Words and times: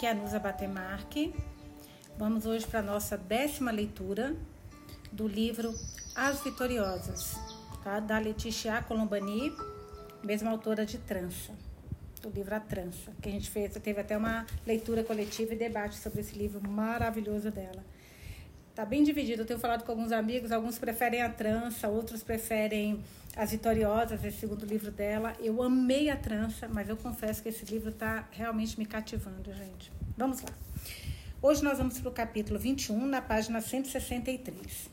Aqui 0.00 0.06
é 0.06 0.12
a 0.12 0.14
Nusa 0.14 0.38
Batemarque. 0.38 1.34
Vamos 2.16 2.46
hoje 2.46 2.66
para 2.66 2.80
a 2.80 2.82
nossa 2.82 3.18
décima 3.18 3.70
leitura 3.70 4.34
do 5.12 5.28
livro 5.28 5.74
As 6.16 6.42
Vitoriosas, 6.42 7.38
tá? 7.84 8.00
da 8.00 8.18
Letícia 8.18 8.80
Colombani, 8.80 9.52
mesma 10.24 10.52
autora 10.52 10.86
de 10.86 10.96
Trança, 10.96 11.52
do 12.22 12.30
livro 12.30 12.54
A 12.54 12.60
Trança, 12.60 13.12
que 13.20 13.28
a 13.28 13.32
gente 13.32 13.50
fez, 13.50 13.74
teve 13.74 14.00
até 14.00 14.16
uma 14.16 14.46
leitura 14.66 15.04
coletiva 15.04 15.52
e 15.52 15.56
debate 15.58 15.98
sobre 15.98 16.22
esse 16.22 16.34
livro 16.34 16.66
maravilhoso 16.66 17.50
dela. 17.50 17.84
Tá 18.74 18.84
bem 18.84 19.02
dividido. 19.02 19.42
Eu 19.42 19.46
tenho 19.46 19.58
falado 19.58 19.84
com 19.84 19.92
alguns 19.92 20.12
amigos, 20.12 20.52
alguns 20.52 20.78
preferem 20.78 21.22
a 21.22 21.28
trança, 21.28 21.88
outros 21.88 22.22
preferem 22.22 23.02
as 23.36 23.50
Vitoriosas, 23.50 24.24
esse 24.24 24.38
segundo 24.38 24.64
livro 24.64 24.90
dela. 24.90 25.34
Eu 25.40 25.62
amei 25.62 26.08
a 26.08 26.16
trança, 26.16 26.68
mas 26.68 26.88
eu 26.88 26.96
confesso 26.96 27.42
que 27.42 27.48
esse 27.48 27.64
livro 27.64 27.90
está 27.90 28.28
realmente 28.30 28.78
me 28.78 28.86
cativando, 28.86 29.52
gente. 29.52 29.92
Vamos 30.16 30.40
lá. 30.40 30.50
Hoje 31.42 31.64
nós 31.64 31.78
vamos 31.78 31.98
para 31.98 32.08
o 32.08 32.12
capítulo 32.12 32.58
21, 32.58 33.06
na 33.06 33.20
página 33.20 33.60
163. 33.60 34.90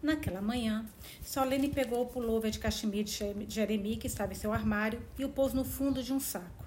Naquela 0.00 0.40
manhã, 0.40 0.86
Solene 1.22 1.68
pegou 1.68 2.02
o 2.02 2.06
pullover 2.06 2.52
de 2.52 2.60
cachemir 2.60 3.04
de 3.04 3.44
Jeremi, 3.48 3.96
que 3.96 4.06
estava 4.06 4.32
em 4.32 4.36
seu 4.36 4.52
armário, 4.52 5.02
e 5.18 5.24
o 5.24 5.28
pôs 5.28 5.52
no 5.52 5.64
fundo 5.64 6.02
de 6.02 6.12
um 6.12 6.20
saco. 6.20 6.57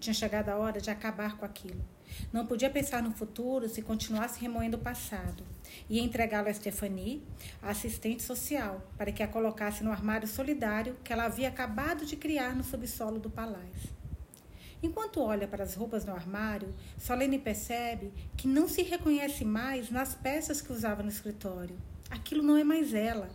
Tinha 0.00 0.14
chegado 0.14 0.48
a 0.48 0.56
hora 0.56 0.80
de 0.80 0.90
acabar 0.90 1.36
com 1.36 1.44
aquilo. 1.44 1.84
Não 2.32 2.46
podia 2.46 2.70
pensar 2.70 3.02
no 3.02 3.12
futuro 3.12 3.68
se 3.68 3.82
continuasse 3.82 4.40
remoendo 4.40 4.78
o 4.78 4.80
passado. 4.80 5.44
Ia 5.88 6.02
entregá-lo 6.02 6.48
a 6.48 6.54
Stephanie, 6.54 7.22
a 7.62 7.70
assistente 7.70 8.22
social, 8.22 8.82
para 8.96 9.12
que 9.12 9.22
a 9.22 9.28
colocasse 9.28 9.84
no 9.84 9.92
armário 9.92 10.26
solidário 10.26 10.96
que 11.04 11.12
ela 11.12 11.24
havia 11.24 11.48
acabado 11.48 12.06
de 12.06 12.16
criar 12.16 12.56
no 12.56 12.64
subsolo 12.64 13.18
do 13.18 13.28
palácio. 13.28 14.00
Enquanto 14.82 15.20
olha 15.20 15.46
para 15.46 15.64
as 15.64 15.74
roupas 15.74 16.06
no 16.06 16.14
armário, 16.14 16.74
Solene 16.98 17.38
percebe 17.38 18.10
que 18.36 18.48
não 18.48 18.66
se 18.66 18.82
reconhece 18.82 19.44
mais 19.44 19.90
nas 19.90 20.14
peças 20.14 20.62
que 20.62 20.72
usava 20.72 21.02
no 21.02 21.10
escritório. 21.10 21.76
Aquilo 22.08 22.42
não 22.42 22.56
é 22.56 22.64
mais 22.64 22.94
ela. 22.94 23.30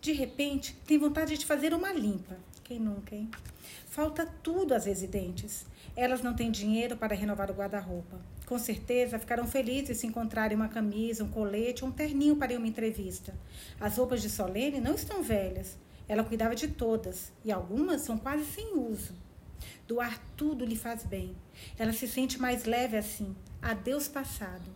De 0.00 0.12
repente, 0.12 0.74
tem 0.86 0.98
vontade 0.98 1.38
de 1.38 1.46
fazer 1.46 1.72
uma 1.72 1.92
limpa. 1.92 2.36
Quem 2.64 2.80
nunca, 2.80 3.14
hein? 3.14 3.30
Falta 4.00 4.24
tudo 4.24 4.72
às 4.72 4.86
residentes. 4.86 5.66
Elas 5.94 6.22
não 6.22 6.34
têm 6.34 6.50
dinheiro 6.50 6.96
para 6.96 7.14
renovar 7.14 7.50
o 7.50 7.54
guarda-roupa. 7.54 8.18
Com 8.46 8.58
certeza 8.58 9.18
ficarão 9.18 9.46
felizes 9.46 9.98
se 9.98 10.06
encontrarem 10.06 10.56
uma 10.56 10.70
camisa, 10.70 11.22
um 11.22 11.28
colete 11.28 11.84
ou 11.84 11.90
um 11.90 11.92
terninho 11.92 12.34
para 12.34 12.56
uma 12.56 12.66
entrevista. 12.66 13.34
As 13.78 13.98
roupas 13.98 14.22
de 14.22 14.30
Solene 14.30 14.80
não 14.80 14.94
estão 14.94 15.22
velhas. 15.22 15.76
Ela 16.08 16.24
cuidava 16.24 16.54
de 16.54 16.68
todas 16.68 17.30
e 17.44 17.52
algumas 17.52 18.00
são 18.00 18.16
quase 18.16 18.46
sem 18.46 18.74
uso. 18.74 19.12
Doar 19.86 20.18
tudo 20.34 20.64
lhe 20.64 20.76
faz 20.76 21.04
bem. 21.04 21.36
Ela 21.78 21.92
se 21.92 22.08
sente 22.08 22.40
mais 22.40 22.64
leve 22.64 22.96
assim. 22.96 23.36
Adeus 23.60 24.08
passado 24.08 24.70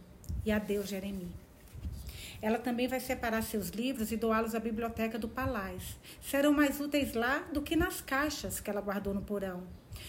e 0.45 0.53
adeus 0.53 0.87
Jeremias. 0.87 1.44
Ela 2.45 2.59
também 2.59 2.87
vai 2.87 3.01
separar 3.01 3.41
seus 3.41 3.71
livros 3.71 4.13
e 4.13 4.19
doá-los 4.19 4.55
à 4.55 4.61
biblioteca 4.61 5.19
do 5.19 5.27
palácio. 5.27 5.97
Serão 6.21 6.53
mais 6.53 6.79
úteis 6.79 7.15
lá 7.15 7.39
do 7.51 7.63
que 7.63 7.75
nas 7.75 8.03
caixas 8.03 8.61
que 8.61 8.69
ela 8.69 8.83
guardou 8.83 9.15
no 9.15 9.23
porão. 9.23 9.63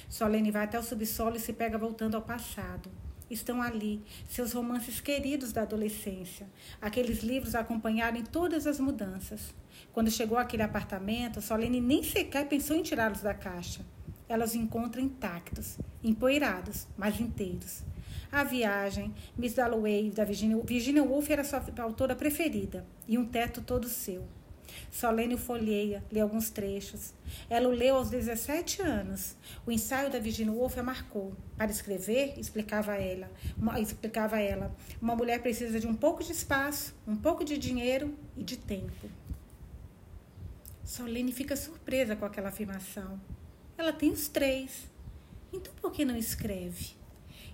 Solene 0.10 0.52
vai 0.52 0.66
até 0.66 0.78
o 0.78 0.84
subsolo 0.84 1.38
e 1.38 1.40
se 1.40 1.54
pega 1.54 1.78
voltando 1.78 2.16
ao 2.16 2.22
passado. 2.22 2.92
Estão 3.32 3.62
ali, 3.62 4.04
seus 4.28 4.52
romances 4.52 5.00
queridos 5.00 5.54
da 5.54 5.62
adolescência. 5.62 6.46
Aqueles 6.82 7.24
livros 7.24 7.56
acompanharam 7.56 8.22
todas 8.24 8.68
as 8.68 8.82
mudanças. 8.82 9.56
Quando 9.94 10.12
chegou 10.12 10.38
àquele 10.38 10.64
apartamento, 10.64 11.42
Solene 11.42 11.80
nem 11.80 12.04
sequer 12.04 12.50
pensou 12.50 12.76
em 12.76 12.84
tirá-los 12.84 13.22
da 13.22 13.34
caixa. 13.34 13.86
Ela 14.28 14.44
os 14.44 14.56
encontra 14.56 15.00
intactos, 15.00 15.78
empoeirados, 16.04 16.86
mas 16.98 17.18
inteiros. 17.18 17.82
A 18.32 18.44
Viagem, 18.44 19.14
Miss 19.38 19.54
Dalloway, 19.54 20.12
da 20.12 20.24
Virginia, 20.24 20.58
Virginia 20.64 21.04
Woolf 21.04 21.30
era 21.30 21.44
sua 21.44 21.64
autora 21.80 22.16
preferida, 22.16 22.86
e 23.08 23.18
um 23.18 23.26
teto 23.26 23.62
todo 23.62 23.88
seu. 23.88 24.24
Solene 24.92 25.38
folheia, 25.38 26.04
lê 26.12 26.20
alguns 26.20 26.50
trechos. 26.50 27.14
Ela 27.50 27.68
o 27.68 27.72
leu 27.72 27.96
aos 27.96 28.10
17 28.10 28.82
anos. 28.82 29.36
O 29.66 29.72
ensaio 29.72 30.10
da 30.10 30.20
Virginia 30.20 30.54
Woolf 30.54 30.78
a 30.78 30.84
marcou. 30.84 31.36
Para 31.58 31.72
escrever, 31.72 32.34
explicava 32.38 32.96
ela, 32.96 33.32
uma, 33.58 33.80
explicava 33.80 34.40
ela, 34.40 34.76
uma 35.02 35.16
mulher 35.16 35.42
precisa 35.42 35.80
de 35.80 35.88
um 35.88 35.94
pouco 35.94 36.24
de 36.24 36.32
espaço, 36.32 36.96
um 37.08 37.16
pouco 37.16 37.44
de 37.44 37.58
dinheiro 37.58 38.14
e 38.36 38.44
de 38.44 38.58
tempo. 38.58 39.10
Solene 40.84 41.32
fica 41.32 41.56
surpresa 41.56 42.16
com 42.16 42.26
aquela 42.26 42.50
afirmação. 42.50 43.20
Ela 43.78 43.92
tem 43.92 44.12
os 44.12 44.28
três. 44.28 44.90
Então 45.52 45.74
por 45.82 45.92
que 45.92 46.06
não 46.06 46.16
escreve? 46.16 46.96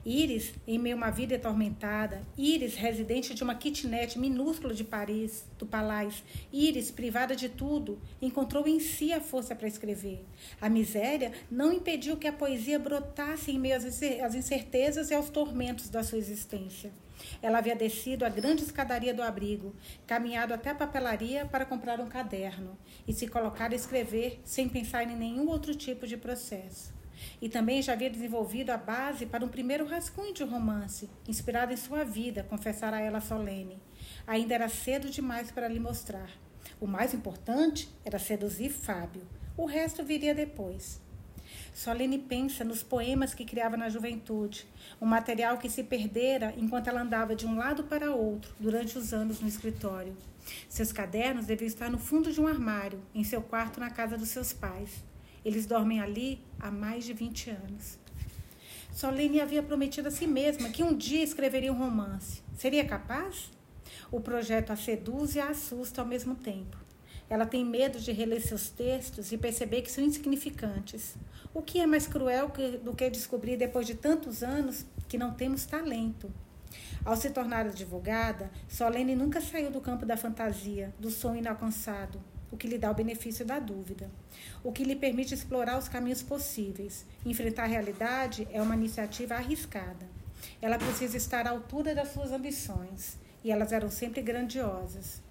Iris, 0.03 0.56
em 0.67 0.79
meio 0.79 0.95
a 0.95 0.97
uma 0.97 1.12
vida 1.12 1.35
atormentada, 1.35 2.23
Iris, 2.35 2.75
residente 2.75 3.35
de 3.35 3.44
uma 3.44 3.53
kitnet 3.53 4.17
minúscula 4.17 4.73
de 4.73 4.84
Paris, 4.84 5.45
do 5.59 5.66
Palais, 5.66 6.23
Iris, 6.51 6.89
privada 6.89 7.35
de 7.35 7.47
tudo, 7.47 8.01
encontrou 8.19 8.67
em 8.67 8.79
si 8.79 9.13
a 9.13 9.22
força 9.22 9.56
para 9.56 9.67
escrever. 9.67 10.25
A 10.59 10.67
miséria 10.67 11.31
não 11.51 11.72
impediu 11.72 12.17
que 12.17 12.28
a 12.28 12.34
poesia 12.34 12.79
brotasse 12.79 13.51
em 13.51 13.59
meio 13.59 13.75
às 13.75 14.35
incertezas 14.35 15.11
e 15.11 15.13
aos 15.13 15.29
tormentos 15.29 15.88
da 15.88 16.03
sua 16.03 16.17
existência. 16.17 16.91
Ela 17.40 17.59
havia 17.59 17.75
descido 17.75 18.25
a 18.25 18.29
grande 18.29 18.63
escadaria 18.63 19.13
do 19.13 19.22
abrigo, 19.22 19.75
caminhado 20.07 20.56
até 20.56 20.72
a 20.72 20.75
papelaria 20.75 21.45
para 21.45 21.63
comprar 21.63 22.00
um 22.00 22.09
caderno 22.09 22.75
e 23.07 23.13
se 23.13 23.28
colocar 23.28 23.72
a 23.72 23.75
escrever 23.75 24.41
sem 24.44 24.67
pensar 24.67 25.03
em 25.03 25.16
nenhum 25.16 25.47
outro 25.47 25.75
tipo 25.75 26.07
de 26.07 26.17
processo 26.17 27.00
e 27.41 27.49
também 27.49 27.81
já 27.81 27.93
havia 27.93 28.09
desenvolvido 28.09 28.69
a 28.71 28.77
base 28.77 29.25
para 29.25 29.43
um 29.43 29.49
primeiro 29.49 29.85
rascunho 29.85 30.33
de 30.33 30.43
romance, 30.43 31.09
inspirado 31.27 31.73
em 31.73 31.77
sua 31.77 32.03
vida, 32.03 32.43
confessara 32.43 32.99
ela 32.99 33.21
solene. 33.21 33.77
Ainda 34.25 34.55
era 34.55 34.69
cedo 34.69 35.09
demais 35.09 35.51
para 35.51 35.67
lhe 35.67 35.79
mostrar. 35.79 36.29
O 36.79 36.87
mais 36.87 37.13
importante 37.13 37.89
era 38.03 38.19
seduzir 38.19 38.69
Fábio. 38.69 39.23
O 39.57 39.65
resto 39.65 40.03
viria 40.03 40.33
depois. 40.33 40.99
Solene 41.73 42.17
pensa 42.17 42.63
nos 42.63 42.83
poemas 42.83 43.33
que 43.33 43.45
criava 43.45 43.77
na 43.77 43.89
juventude, 43.89 44.67
um 44.99 45.05
material 45.05 45.57
que 45.57 45.69
se 45.69 45.83
perdera 45.83 46.53
enquanto 46.57 46.87
ela 46.87 47.01
andava 47.01 47.35
de 47.35 47.45
um 47.45 47.55
lado 47.55 47.83
para 47.83 48.13
outro 48.13 48.53
durante 48.59 48.97
os 48.97 49.13
anos 49.13 49.39
no 49.39 49.47
escritório. 49.47 50.15
Seus 50.67 50.91
cadernos 50.91 51.45
deviam 51.45 51.67
estar 51.67 51.89
no 51.89 51.99
fundo 51.99 52.31
de 52.31 52.41
um 52.41 52.47
armário, 52.47 53.01
em 53.13 53.23
seu 53.23 53.41
quarto 53.41 53.79
na 53.79 53.89
casa 53.89 54.17
dos 54.17 54.29
seus 54.29 54.51
pais. 54.51 55.03
Eles 55.44 55.66
dormem 55.66 56.00
ali 56.00 56.40
há 56.59 56.69
mais 56.69 57.03
de 57.03 57.13
20 57.13 57.50
anos. 57.50 57.97
Solene 58.94 59.41
havia 59.41 59.63
prometido 59.63 60.07
a 60.07 60.12
si 60.12 60.28
mesma 60.28 60.69
que 60.69 60.84
um 60.84 60.96
dia 60.96 61.24
escreveria 61.24 61.74
um 61.74 61.78
romance. 61.78 62.44
Seria 62.56 62.85
capaz? 62.85 63.50
O 64.12 64.19
projeto 64.19 64.72
a 64.72 64.75
seduz 64.75 65.35
e 65.35 65.40
a 65.40 65.50
assusta 65.50 66.02
ao 66.02 66.07
mesmo 66.07 66.35
tempo. 66.35 66.78
Ela 67.28 67.46
tem 67.46 67.66
medo 67.66 68.00
de 68.00 68.12
reler 68.12 68.41
seus 68.41 68.69
textos 68.69 69.31
e 69.31 69.38
perceber 69.38 69.81
que 69.81 69.91
são 69.91 70.03
insignificantes. 70.03 71.16
O 71.53 71.62
que 71.62 71.79
é 71.79 71.88
mais 71.88 72.06
cruel 72.06 72.52
do 72.84 72.94
que 72.94 73.09
descobrir 73.09 73.58
depois 73.58 73.88
de 73.88 73.96
tantos 73.96 74.44
anos 74.44 74.85
que 75.08 75.18
não 75.18 75.34
temos 75.34 75.66
talento? 75.66 76.31
Ao 77.03 77.16
se 77.16 77.31
tornar 77.31 77.66
advogada, 77.66 78.52
Solene 78.69 79.16
nunca 79.16 79.41
saiu 79.41 79.72
do 79.72 79.81
campo 79.81 80.06
da 80.06 80.16
fantasia, 80.16 80.94
do 81.00 81.09
sonho 81.09 81.40
inalcançado 81.40 82.22
o 82.51 82.57
que 82.57 82.67
lhe 82.67 82.78
dá 82.78 82.91
o 82.91 82.95
benefício 82.95 83.45
da 83.45 83.59
dúvida, 83.59 84.12
o 84.63 84.72
que 84.72 84.84
lhe 84.84 84.95
permite 84.95 85.34
explorar 85.34 85.78
os 85.78 85.88
caminhos 85.88 86.22
possíveis. 86.22 87.06
Enfrentar 87.25 87.63
a 87.63 87.67
realidade 87.67 88.47
é 88.51 88.62
uma 88.62 88.75
iniciativa 88.75 89.35
arriscada. 89.35 90.09
Ela 90.61 90.78
precisa 90.78 91.17
estar 91.17 91.47
à 91.47 91.51
altura 91.51 91.95
das 91.95 92.09
suas 92.09 92.31
ambições, 92.31 93.17
e 93.44 93.51
elas 93.51 93.72
eram 93.72 93.90
sempre 93.90 94.22
grandiosas. 94.22 95.22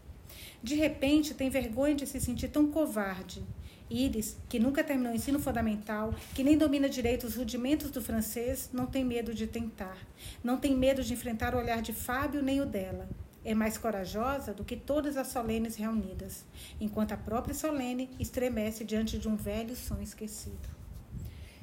De 0.62 0.74
repente, 0.74 1.34
tem 1.34 1.50
vergonha 1.50 1.94
de 1.94 2.06
se 2.06 2.20
sentir 2.20 2.48
tão 2.48 2.70
covarde. 2.70 3.42
Iris, 3.90 4.36
que 4.48 4.60
nunca 4.60 4.84
terminou 4.84 5.12
o 5.12 5.16
ensino 5.16 5.40
fundamental, 5.40 6.14
que 6.32 6.44
nem 6.44 6.56
domina 6.56 6.88
direito 6.88 7.26
os 7.26 7.34
rudimentos 7.34 7.90
do 7.90 8.00
francês, 8.00 8.70
não 8.72 8.86
tem 8.86 9.04
medo 9.04 9.34
de 9.34 9.48
tentar. 9.48 9.98
Não 10.44 10.58
tem 10.58 10.76
medo 10.76 11.02
de 11.02 11.12
enfrentar 11.12 11.54
o 11.54 11.58
olhar 11.58 11.82
de 11.82 11.92
Fábio 11.92 12.40
nem 12.40 12.60
o 12.60 12.66
dela 12.66 13.08
é 13.44 13.54
mais 13.54 13.78
corajosa 13.78 14.52
do 14.52 14.64
que 14.64 14.76
todas 14.76 15.16
as 15.16 15.28
solenes 15.28 15.76
reunidas, 15.76 16.44
enquanto 16.80 17.12
a 17.12 17.16
própria 17.16 17.54
Solene 17.54 18.10
estremece 18.18 18.84
diante 18.84 19.18
de 19.18 19.28
um 19.28 19.36
velho 19.36 19.74
sonho 19.74 20.02
esquecido. 20.02 20.68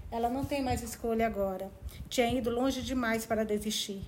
Ela 0.09 0.29
não 0.29 0.45
tem 0.45 0.63
mais 0.63 0.81
escolha 0.81 1.27
agora. 1.27 1.69
Tinha 2.09 2.33
ido 2.33 2.49
longe 2.49 2.81
demais 2.81 3.25
para 3.25 3.45
desistir. 3.45 4.01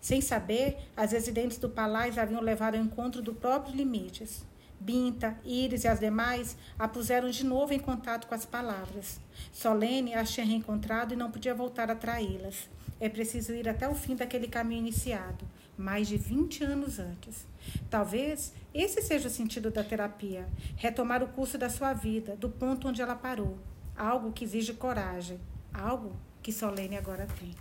Sem 0.00 0.20
saber, 0.20 0.78
as 0.96 1.12
residentes 1.12 1.58
do 1.58 1.68
palácio 1.68 2.20
haviam 2.20 2.40
levado 2.40 2.74
ao 2.74 2.82
encontro 2.82 3.22
do 3.22 3.34
próprio 3.34 3.76
limites. 3.76 4.44
Binta, 4.80 5.38
Iris 5.44 5.84
e 5.84 5.88
as 5.88 6.00
demais 6.00 6.56
a 6.76 6.88
puseram 6.88 7.30
de 7.30 7.44
novo 7.44 7.72
em 7.72 7.78
contato 7.78 8.26
com 8.26 8.34
as 8.34 8.44
palavras. 8.44 9.20
Solene 9.52 10.14
as 10.14 10.32
tinha 10.32 10.46
reencontrado 10.46 11.14
e 11.14 11.16
não 11.16 11.30
podia 11.30 11.54
voltar 11.54 11.88
a 11.88 11.94
traí-las. 11.94 12.68
É 12.98 13.08
preciso 13.08 13.52
ir 13.52 13.68
até 13.68 13.88
o 13.88 13.94
fim 13.94 14.16
daquele 14.16 14.48
caminho 14.48 14.80
iniciado 14.80 15.44
mais 15.76 16.08
de 16.08 16.16
20 16.16 16.64
anos 16.64 16.98
antes. 16.98 17.46
Talvez 17.90 18.52
esse 18.74 19.02
seja 19.02 19.28
o 19.28 19.30
sentido 19.30 19.70
da 19.70 19.84
terapia: 19.84 20.48
retomar 20.76 21.22
o 21.22 21.28
curso 21.28 21.58
da 21.58 21.68
sua 21.68 21.92
vida, 21.92 22.36
do 22.36 22.48
ponto 22.48 22.88
onde 22.88 23.02
ela 23.02 23.14
parou. 23.14 23.58
Algo 23.96 24.32
que 24.32 24.44
exige 24.44 24.72
coragem, 24.72 25.38
algo 25.72 26.16
que 26.42 26.52
Solene 26.52 26.96
agora 26.96 27.26
tem. 27.38 27.54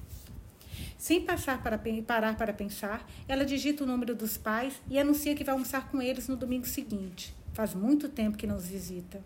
Sem 0.97 1.21
passar 1.21 1.61
para, 1.63 1.79
parar 2.05 2.37
para 2.37 2.53
pensar, 2.53 3.09
ela 3.27 3.43
digita 3.43 3.83
o 3.83 3.87
número 3.87 4.15
dos 4.15 4.37
pais 4.37 4.79
e 4.89 4.99
anuncia 4.99 5.35
que 5.35 5.43
vai 5.43 5.53
almoçar 5.53 5.89
com 5.89 6.01
eles 6.01 6.27
no 6.27 6.35
domingo 6.35 6.65
seguinte. 6.65 7.35
Faz 7.53 7.73
muito 7.73 8.07
tempo 8.07 8.37
que 8.37 8.47
não 8.47 8.55
os 8.55 8.67
visita. 8.67 9.21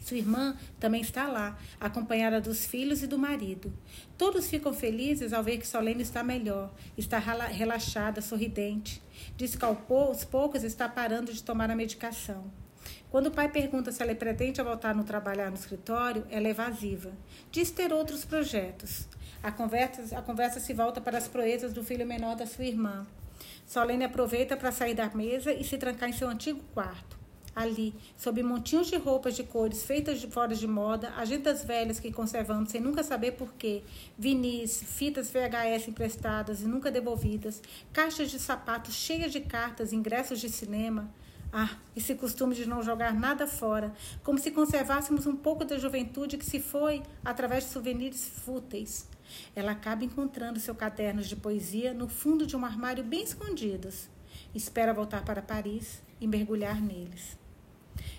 Sua 0.00 0.16
irmã 0.16 0.56
também 0.80 1.02
está 1.02 1.28
lá, 1.28 1.58
acompanhada 1.78 2.40
dos 2.40 2.64
filhos 2.64 3.02
e 3.02 3.06
do 3.06 3.18
marido. 3.18 3.72
Todos 4.16 4.48
ficam 4.48 4.72
felizes 4.72 5.32
ao 5.32 5.44
ver 5.44 5.58
que 5.58 5.66
Solene 5.66 6.02
está 6.02 6.22
melhor, 6.22 6.72
está 6.96 7.18
relaxada, 7.18 8.22
sorridente. 8.22 9.02
Diz 9.36 9.54
que 9.54 9.64
aos 9.64 10.24
poucos 10.24 10.64
está 10.64 10.88
parando 10.88 11.32
de 11.32 11.42
tomar 11.42 11.70
a 11.70 11.76
medicação. 11.76 12.50
Quando 13.10 13.26
o 13.26 13.30
pai 13.30 13.48
pergunta 13.48 13.92
se 13.92 14.02
ela 14.02 14.14
pretende 14.14 14.62
voltar 14.62 14.94
no 14.94 15.04
trabalhar 15.04 15.50
no 15.50 15.56
escritório, 15.56 16.24
ela 16.30 16.46
é 16.46 16.50
evasiva. 16.50 17.12
Diz 17.50 17.70
ter 17.70 17.92
outros 17.92 18.24
projetos. 18.24 19.06
A 19.42 19.52
conversa, 19.52 20.18
a 20.18 20.22
conversa 20.22 20.60
se 20.60 20.72
volta 20.72 21.00
para 21.00 21.18
as 21.18 21.28
proezas 21.28 21.72
do 21.72 21.84
filho 21.84 22.06
menor 22.06 22.36
da 22.36 22.46
sua 22.46 22.64
irmã. 22.64 23.06
Solene 23.66 24.04
aproveita 24.04 24.56
para 24.56 24.72
sair 24.72 24.94
da 24.94 25.08
mesa 25.10 25.52
e 25.52 25.62
se 25.62 25.76
trancar 25.76 26.08
em 26.08 26.12
seu 26.12 26.28
antigo 26.28 26.60
quarto. 26.72 27.19
Ali, 27.60 27.94
sob 28.16 28.42
montinhos 28.42 28.86
de 28.86 28.96
roupas 28.96 29.36
de 29.36 29.44
cores 29.44 29.82
feitas 29.82 30.18
de 30.18 30.26
fora 30.26 30.54
de 30.54 30.66
moda, 30.66 31.12
agendas 31.18 31.62
velhas 31.62 32.00
que 32.00 32.10
conservamos 32.10 32.70
sem 32.70 32.80
nunca 32.80 33.02
saber 33.02 33.32
porquê, 33.32 33.82
vinis, 34.16 34.82
fitas 34.82 35.30
VHS 35.30 35.88
emprestadas 35.88 36.62
e 36.62 36.64
nunca 36.64 36.90
devolvidas, 36.90 37.60
caixas 37.92 38.30
de 38.30 38.38
sapatos 38.38 38.94
cheias 38.94 39.30
de 39.30 39.42
cartas, 39.42 39.92
ingressos 39.92 40.40
de 40.40 40.48
cinema. 40.48 41.12
Ah, 41.52 41.76
esse 41.94 42.14
costume 42.14 42.54
de 42.54 42.66
não 42.66 42.82
jogar 42.82 43.12
nada 43.12 43.46
fora, 43.46 43.92
como 44.24 44.38
se 44.38 44.50
conservássemos 44.50 45.26
um 45.26 45.36
pouco 45.36 45.62
da 45.62 45.76
juventude 45.76 46.38
que 46.38 46.46
se 46.46 46.60
foi 46.60 47.02
através 47.22 47.64
de 47.64 47.70
souvenirs 47.72 48.26
fúteis. 48.42 49.06
Ela 49.54 49.72
acaba 49.72 50.02
encontrando 50.02 50.58
seu 50.58 50.74
caderno 50.74 51.20
de 51.20 51.36
poesia 51.36 51.92
no 51.92 52.08
fundo 52.08 52.46
de 52.46 52.56
um 52.56 52.64
armário 52.64 53.04
bem 53.04 53.22
escondidos. 53.22 54.08
Espera 54.54 54.94
voltar 54.94 55.26
para 55.26 55.42
Paris 55.42 56.00
e 56.20 56.26
mergulhar 56.26 56.80
neles. 56.80 57.39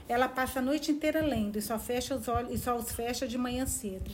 Ela 0.08 0.28
passa 0.28 0.60
a 0.60 0.62
noite 0.62 0.92
inteira 0.92 1.22
lendo 1.22 1.58
e 1.58 1.62
só 1.62 1.80
fecha 1.80 2.16
os 2.16 2.28
olhos 2.28 2.54
e 2.54 2.58
só 2.58 2.76
os 2.76 2.92
fecha 2.92 3.28
de 3.28 3.38
manhã 3.38 3.66
cedo. 3.66 4.12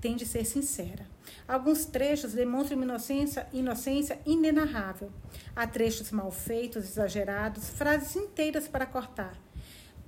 Tem 0.00 0.16
de 0.16 0.24
ser 0.24 0.44
sincera. 0.44 1.06
Alguns 1.46 1.84
trechos 1.84 2.32
demonstram 2.32 2.82
inocência, 2.82 3.46
inocência 3.52 4.18
inenarrável. 4.24 5.10
Há 5.54 5.66
trechos 5.66 6.10
mal 6.10 6.30
feitos, 6.30 6.84
exagerados, 6.84 7.68
frases 7.70 8.16
inteiras 8.16 8.66
para 8.66 8.86
cortar. 8.86 9.36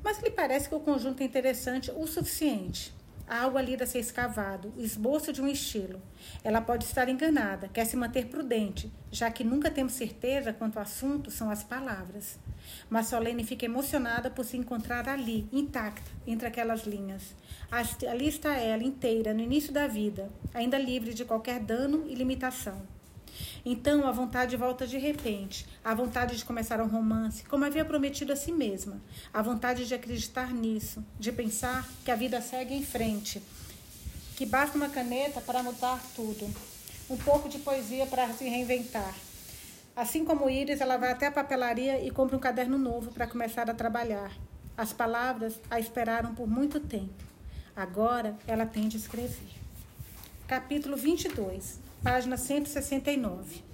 Mas 0.02 0.20
lhe 0.22 0.30
parece 0.30 0.68
que 0.68 0.74
o 0.74 0.80
conjunto 0.80 1.20
é 1.22 1.26
interessante 1.26 1.90
o 1.90 2.06
suficiente. 2.06 2.95
Algo 3.28 3.58
ali 3.58 3.74
a 3.74 3.86
ser 3.86 3.98
escavado, 3.98 4.72
o 4.76 4.80
esboço 4.80 5.32
de 5.32 5.42
um 5.42 5.48
estilo. 5.48 6.00
Ela 6.44 6.60
pode 6.60 6.84
estar 6.84 7.08
enganada, 7.08 7.68
quer 7.68 7.84
se 7.84 7.96
manter 7.96 8.26
prudente, 8.26 8.92
já 9.10 9.30
que 9.30 9.42
nunca 9.42 9.68
temos 9.68 9.94
certeza 9.94 10.52
quanto 10.52 10.76
ao 10.76 10.82
assunto 10.82 11.28
são 11.28 11.50
as 11.50 11.64
palavras. 11.64 12.38
Mas 12.88 13.08
Solene 13.08 13.42
fica 13.42 13.64
emocionada 13.64 14.30
por 14.30 14.44
se 14.44 14.56
encontrar 14.56 15.08
ali, 15.08 15.48
intacta, 15.52 16.08
entre 16.24 16.46
aquelas 16.46 16.84
linhas. 16.84 17.34
Ali 18.08 18.28
está 18.28 18.56
ela, 18.56 18.84
inteira, 18.84 19.34
no 19.34 19.40
início 19.40 19.72
da 19.72 19.88
vida, 19.88 20.30
ainda 20.54 20.78
livre 20.78 21.12
de 21.12 21.24
qualquer 21.24 21.58
dano 21.58 22.04
e 22.08 22.14
limitação. 22.14 22.95
Então 23.68 24.06
a 24.06 24.12
vontade 24.12 24.56
volta 24.56 24.86
de 24.86 24.96
repente, 24.96 25.66
a 25.84 25.92
vontade 25.92 26.36
de 26.36 26.44
começar 26.44 26.80
um 26.80 26.86
romance, 26.86 27.44
como 27.46 27.64
havia 27.64 27.84
prometido 27.84 28.32
a 28.32 28.36
si 28.36 28.52
mesma, 28.52 29.02
a 29.34 29.42
vontade 29.42 29.88
de 29.88 29.92
acreditar 29.92 30.54
nisso, 30.54 31.04
de 31.18 31.32
pensar 31.32 31.84
que 32.04 32.12
a 32.12 32.14
vida 32.14 32.40
segue 32.40 32.76
em 32.76 32.84
frente, 32.84 33.42
que 34.36 34.46
basta 34.46 34.76
uma 34.76 34.88
caneta 34.88 35.40
para 35.40 35.64
mudar 35.64 36.00
tudo, 36.14 36.48
um 37.10 37.16
pouco 37.16 37.48
de 37.48 37.58
poesia 37.58 38.06
para 38.06 38.32
se 38.34 38.48
reinventar. 38.48 39.12
Assim 39.96 40.24
como 40.24 40.48
Iris, 40.48 40.80
ela 40.80 40.96
vai 40.96 41.10
até 41.10 41.26
a 41.26 41.32
papelaria 41.32 42.00
e 42.00 42.08
compra 42.12 42.36
um 42.36 42.40
caderno 42.40 42.78
novo 42.78 43.10
para 43.10 43.26
começar 43.26 43.68
a 43.68 43.74
trabalhar. 43.74 44.30
As 44.76 44.92
palavras 44.92 45.58
a 45.68 45.80
esperaram 45.80 46.36
por 46.36 46.46
muito 46.46 46.78
tempo. 46.78 47.24
Agora 47.74 48.36
ela 48.46 48.64
tem 48.64 48.86
de 48.86 48.96
escrever. 48.96 49.56
Capítulo 50.46 50.96
22 50.96 51.85
página 52.06 52.36
169. 52.36 53.64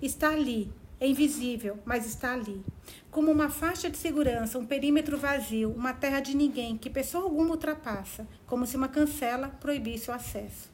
Está 0.00 0.30
ali, 0.30 0.72
é 0.98 1.06
invisível, 1.06 1.78
mas 1.84 2.06
está 2.06 2.32
ali. 2.32 2.64
Como 3.10 3.30
uma 3.30 3.50
faixa 3.50 3.90
de 3.90 3.98
segurança, 3.98 4.58
um 4.58 4.64
perímetro 4.64 5.18
vazio, 5.18 5.70
uma 5.70 5.92
terra 5.92 6.20
de 6.20 6.34
ninguém 6.34 6.78
que 6.78 6.88
pessoa 6.88 7.24
alguma 7.24 7.50
ultrapassa, 7.50 8.26
como 8.46 8.66
se 8.66 8.74
uma 8.74 8.88
cancela 8.88 9.50
proibisse 9.60 10.10
o 10.10 10.14
acesso. 10.14 10.70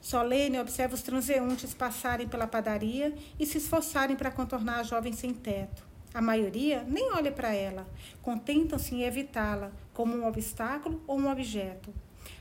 Solene 0.00 0.58
observa 0.58 0.94
os 0.94 1.02
transeuntes 1.02 1.74
passarem 1.74 2.26
pela 2.26 2.46
padaria 2.46 3.14
e 3.38 3.44
se 3.44 3.58
esforçarem 3.58 4.16
para 4.16 4.30
contornar 4.30 4.80
a 4.80 4.82
jovem 4.82 5.12
sem 5.12 5.34
teto. 5.34 5.86
A 6.14 6.22
maioria 6.22 6.86
nem 6.88 7.12
olha 7.12 7.30
para 7.30 7.52
ela, 7.52 7.86
contentam-se 8.22 8.94
em 8.94 9.02
evitá-la, 9.02 9.72
como 9.92 10.16
um 10.16 10.26
obstáculo 10.26 11.02
ou 11.06 11.20
um 11.20 11.30
objeto. 11.30 11.92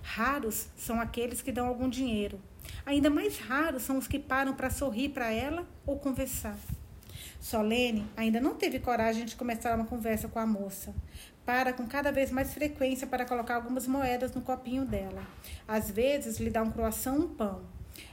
Raros 0.01 0.67
são 0.77 1.01
aqueles 1.01 1.41
que 1.41 1.51
dão 1.51 1.67
algum 1.67 1.89
dinheiro, 1.89 2.39
Ainda 2.85 3.09
mais 3.09 3.39
raros 3.39 3.83
são 3.83 3.97
os 3.97 4.07
que 4.07 4.19
param 4.19 4.53
para 4.53 4.69
sorrir 4.69 5.09
para 5.09 5.31
ela 5.31 5.67
ou 5.85 5.97
conversar. 5.97 6.57
Solene 7.39 8.05
ainda 8.17 8.41
não 8.41 8.55
teve 8.55 8.79
coragem 8.79 9.25
de 9.25 9.35
começar 9.35 9.75
uma 9.75 9.85
conversa 9.85 10.27
com 10.27 10.39
a 10.39 10.45
moça. 10.45 10.93
Para 11.45 11.73
com 11.73 11.85
cada 11.85 12.11
vez 12.11 12.31
mais 12.31 12.53
frequência 12.53 13.05
para 13.05 13.25
colocar 13.25 13.55
algumas 13.55 13.87
moedas 13.87 14.33
no 14.33 14.41
copinho 14.41 14.85
dela. 14.85 15.23
Às 15.67 15.91
vezes 15.91 16.39
lhe 16.39 16.49
dá 16.49 16.63
um 16.63 16.71
croissant 16.71 17.15
um 17.17 17.27
pão. 17.27 17.61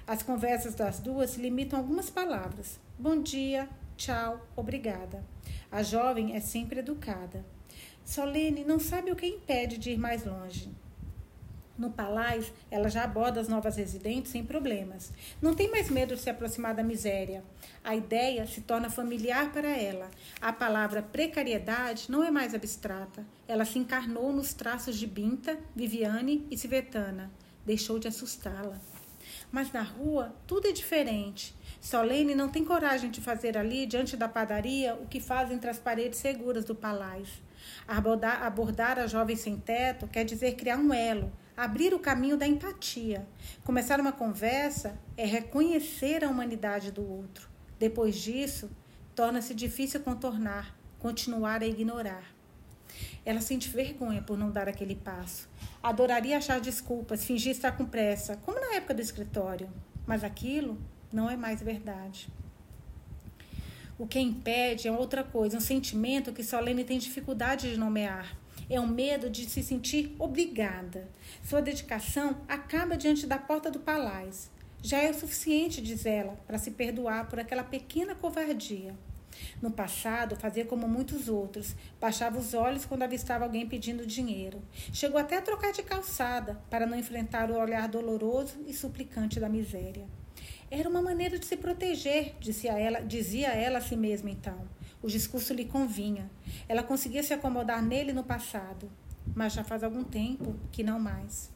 As 0.06 0.22
conversas 0.22 0.74
das 0.74 0.98
duas 0.98 1.36
limitam 1.36 1.78
algumas 1.78 2.10
palavras. 2.10 2.78
Bom 2.98 3.22
dia, 3.22 3.68
tchau, 3.96 4.46
obrigada. 4.54 5.24
A 5.70 5.82
jovem 5.82 6.36
é 6.36 6.40
sempre 6.40 6.80
educada. 6.80 7.44
Solene 8.04 8.64
não 8.64 8.78
sabe 8.78 9.10
o 9.10 9.16
que 9.16 9.26
impede 9.26 9.78
de 9.78 9.92
ir 9.92 9.98
mais 9.98 10.24
longe. 10.24 10.70
No 11.76 11.90
Palais, 11.90 12.52
ela 12.70 12.88
já 12.88 13.04
aborda 13.04 13.40
as 13.40 13.48
novas 13.48 13.76
residentes 13.76 14.30
sem 14.30 14.44
problemas. 14.44 15.10
Não 15.40 15.54
tem 15.54 15.70
mais 15.70 15.88
medo 15.88 16.14
de 16.14 16.20
se 16.20 16.28
aproximar 16.28 16.74
da 16.74 16.82
miséria. 16.82 17.42
A 17.82 17.96
ideia 17.96 18.46
se 18.46 18.60
torna 18.60 18.90
familiar 18.90 19.50
para 19.52 19.68
ela. 19.68 20.10
A 20.40 20.52
palavra 20.52 21.02
precariedade 21.02 22.10
não 22.10 22.22
é 22.22 22.30
mais 22.30 22.54
abstrata. 22.54 23.24
Ela 23.48 23.64
se 23.64 23.78
encarnou 23.78 24.32
nos 24.32 24.52
traços 24.52 24.98
de 24.98 25.06
Binta, 25.06 25.58
Viviane 25.74 26.46
e 26.50 26.58
Civetana. 26.58 27.30
Deixou 27.64 27.98
de 27.98 28.08
assustá-la. 28.08 28.78
Mas 29.50 29.72
na 29.72 29.82
rua, 29.82 30.34
tudo 30.46 30.68
é 30.68 30.72
diferente. 30.72 31.54
Solene 31.80 32.34
não 32.34 32.48
tem 32.48 32.64
coragem 32.64 33.10
de 33.10 33.20
fazer 33.20 33.56
ali, 33.58 33.86
diante 33.86 34.16
da 34.16 34.28
padaria, 34.28 34.94
o 34.94 35.06
que 35.06 35.20
faz 35.20 35.50
entre 35.50 35.68
as 35.68 35.78
paredes 35.78 36.18
seguras 36.18 36.64
do 36.64 36.74
Palais. 36.74 37.28
Abordar, 37.86 38.42
abordar 38.42 38.98
a 38.98 39.06
jovem 39.06 39.36
sem 39.36 39.56
teto 39.56 40.06
quer 40.06 40.24
dizer 40.24 40.52
criar 40.54 40.78
um 40.78 40.92
elo, 40.92 41.32
abrir 41.56 41.94
o 41.94 41.98
caminho 41.98 42.36
da 42.36 42.46
empatia. 42.46 43.26
Começar 43.64 44.00
uma 44.00 44.12
conversa 44.12 44.98
é 45.16 45.24
reconhecer 45.24 46.24
a 46.24 46.28
humanidade 46.28 46.90
do 46.90 47.06
outro. 47.08 47.48
Depois 47.78 48.16
disso, 48.16 48.70
torna-se 49.14 49.54
difícil 49.54 50.00
contornar, 50.00 50.76
continuar 50.98 51.62
a 51.62 51.66
ignorar. 51.66 52.24
Ela 53.24 53.40
sente 53.40 53.68
vergonha 53.68 54.22
por 54.22 54.36
não 54.36 54.50
dar 54.50 54.68
aquele 54.68 54.94
passo. 54.94 55.48
Adoraria 55.82 56.36
achar 56.36 56.60
desculpas, 56.60 57.24
fingir 57.24 57.52
estar 57.52 57.72
com 57.72 57.84
pressa, 57.84 58.36
como 58.38 58.60
na 58.60 58.76
época 58.76 58.94
do 58.94 59.02
escritório. 59.02 59.68
Mas 60.06 60.24
aquilo 60.24 60.78
não 61.12 61.30
é 61.30 61.36
mais 61.36 61.62
verdade. 61.62 62.28
O 63.98 64.06
que 64.06 64.18
impede 64.18 64.88
é 64.88 64.92
outra 64.92 65.22
coisa, 65.22 65.56
um 65.56 65.60
sentimento 65.60 66.32
que 66.32 66.42
Solene 66.42 66.84
tem 66.84 66.98
dificuldade 66.98 67.70
de 67.70 67.78
nomear 67.78 68.41
é 68.74 68.80
o 68.80 68.86
medo 68.86 69.28
de 69.28 69.44
se 69.48 69.62
sentir 69.62 70.14
obrigada. 70.18 71.08
Sua 71.44 71.60
dedicação 71.60 72.38
acaba 72.48 72.96
diante 72.96 73.26
da 73.26 73.38
porta 73.38 73.70
do 73.70 73.80
palácio. 73.80 74.50
Já 74.82 74.98
é 74.98 75.10
o 75.10 75.14
suficiente, 75.14 75.80
diz 75.80 76.06
ela, 76.06 76.36
para 76.46 76.58
se 76.58 76.70
perdoar 76.70 77.28
por 77.28 77.38
aquela 77.38 77.62
pequena 77.62 78.14
covardia. 78.14 78.94
No 79.60 79.70
passado, 79.70 80.36
fazia 80.36 80.64
como 80.64 80.88
muitos 80.88 81.28
outros, 81.28 81.74
baixava 82.00 82.38
os 82.38 82.54
olhos 82.54 82.84
quando 82.84 83.02
avistava 83.02 83.44
alguém 83.44 83.66
pedindo 83.66 84.06
dinheiro. 84.06 84.60
Chegou 84.92 85.20
até 85.20 85.36
a 85.36 85.42
trocar 85.42 85.72
de 85.72 85.82
calçada 85.82 86.60
para 86.70 86.86
não 86.86 86.98
enfrentar 86.98 87.50
o 87.50 87.58
olhar 87.58 87.88
doloroso 87.88 88.56
e 88.66 88.72
suplicante 88.72 89.38
da 89.38 89.48
miséria. 89.48 90.06
Era 90.70 90.88
uma 90.88 91.02
maneira 91.02 91.38
de 91.38 91.44
se 91.44 91.56
proteger, 91.56 92.34
dizia 92.40 92.72
ela, 92.72 93.00
dizia 93.00 93.48
ela 93.48 93.78
a 93.78 93.82
si 93.82 93.94
mesma 93.94 94.30
então. 94.30 94.66
O 95.02 95.08
discurso 95.08 95.52
lhe 95.52 95.64
convinha. 95.64 96.30
Ela 96.68 96.82
conseguia 96.82 97.22
se 97.22 97.34
acomodar 97.34 97.82
nele 97.82 98.12
no 98.12 98.22
passado, 98.22 98.88
mas 99.34 99.52
já 99.52 99.64
faz 99.64 99.82
algum 99.82 100.04
tempo 100.04 100.54
que 100.70 100.84
não 100.84 101.00
mais. 101.00 101.50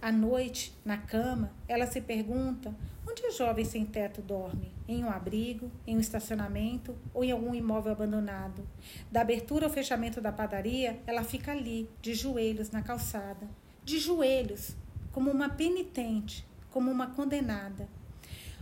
À 0.00 0.12
noite, 0.12 0.72
na 0.84 0.96
cama, 0.96 1.50
ela 1.66 1.86
se 1.86 2.00
pergunta 2.00 2.72
onde 3.04 3.24
a 3.26 3.30
jovem 3.30 3.64
sem 3.64 3.84
teto 3.84 4.22
dorme: 4.22 4.70
em 4.86 5.02
um 5.02 5.10
abrigo, 5.10 5.72
em 5.86 5.96
um 5.96 6.00
estacionamento 6.00 6.94
ou 7.12 7.24
em 7.24 7.32
algum 7.32 7.54
imóvel 7.54 7.92
abandonado. 7.92 8.62
Da 9.10 9.22
abertura 9.22 9.66
ao 9.66 9.72
fechamento 9.72 10.20
da 10.20 10.30
padaria, 10.30 11.00
ela 11.06 11.24
fica 11.24 11.52
ali, 11.52 11.90
de 12.00 12.14
joelhos 12.14 12.70
na 12.70 12.82
calçada, 12.82 13.48
de 13.82 13.98
joelhos, 13.98 14.76
como 15.10 15.30
uma 15.30 15.48
penitente, 15.48 16.46
como 16.70 16.90
uma 16.90 17.08
condenada. 17.08 17.88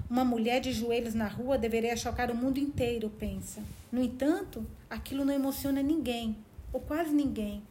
Uma 0.09 0.25
mulher 0.25 0.61
de 0.61 0.73
joelhos 0.73 1.15
na 1.15 1.27
rua 1.27 1.59
deveria 1.59 1.97
chocar 1.97 2.31
o 2.31 2.35
mundo 2.35 2.59
inteiro, 2.59 3.11
pensa. 3.11 3.61
No 3.91 4.01
entanto, 4.01 4.65
aquilo 4.89 5.25
não 5.25 5.35
emociona 5.35 5.83
ninguém, 5.83 6.37
ou 6.73 6.81
quase 6.81 7.11
ninguém. 7.11 7.63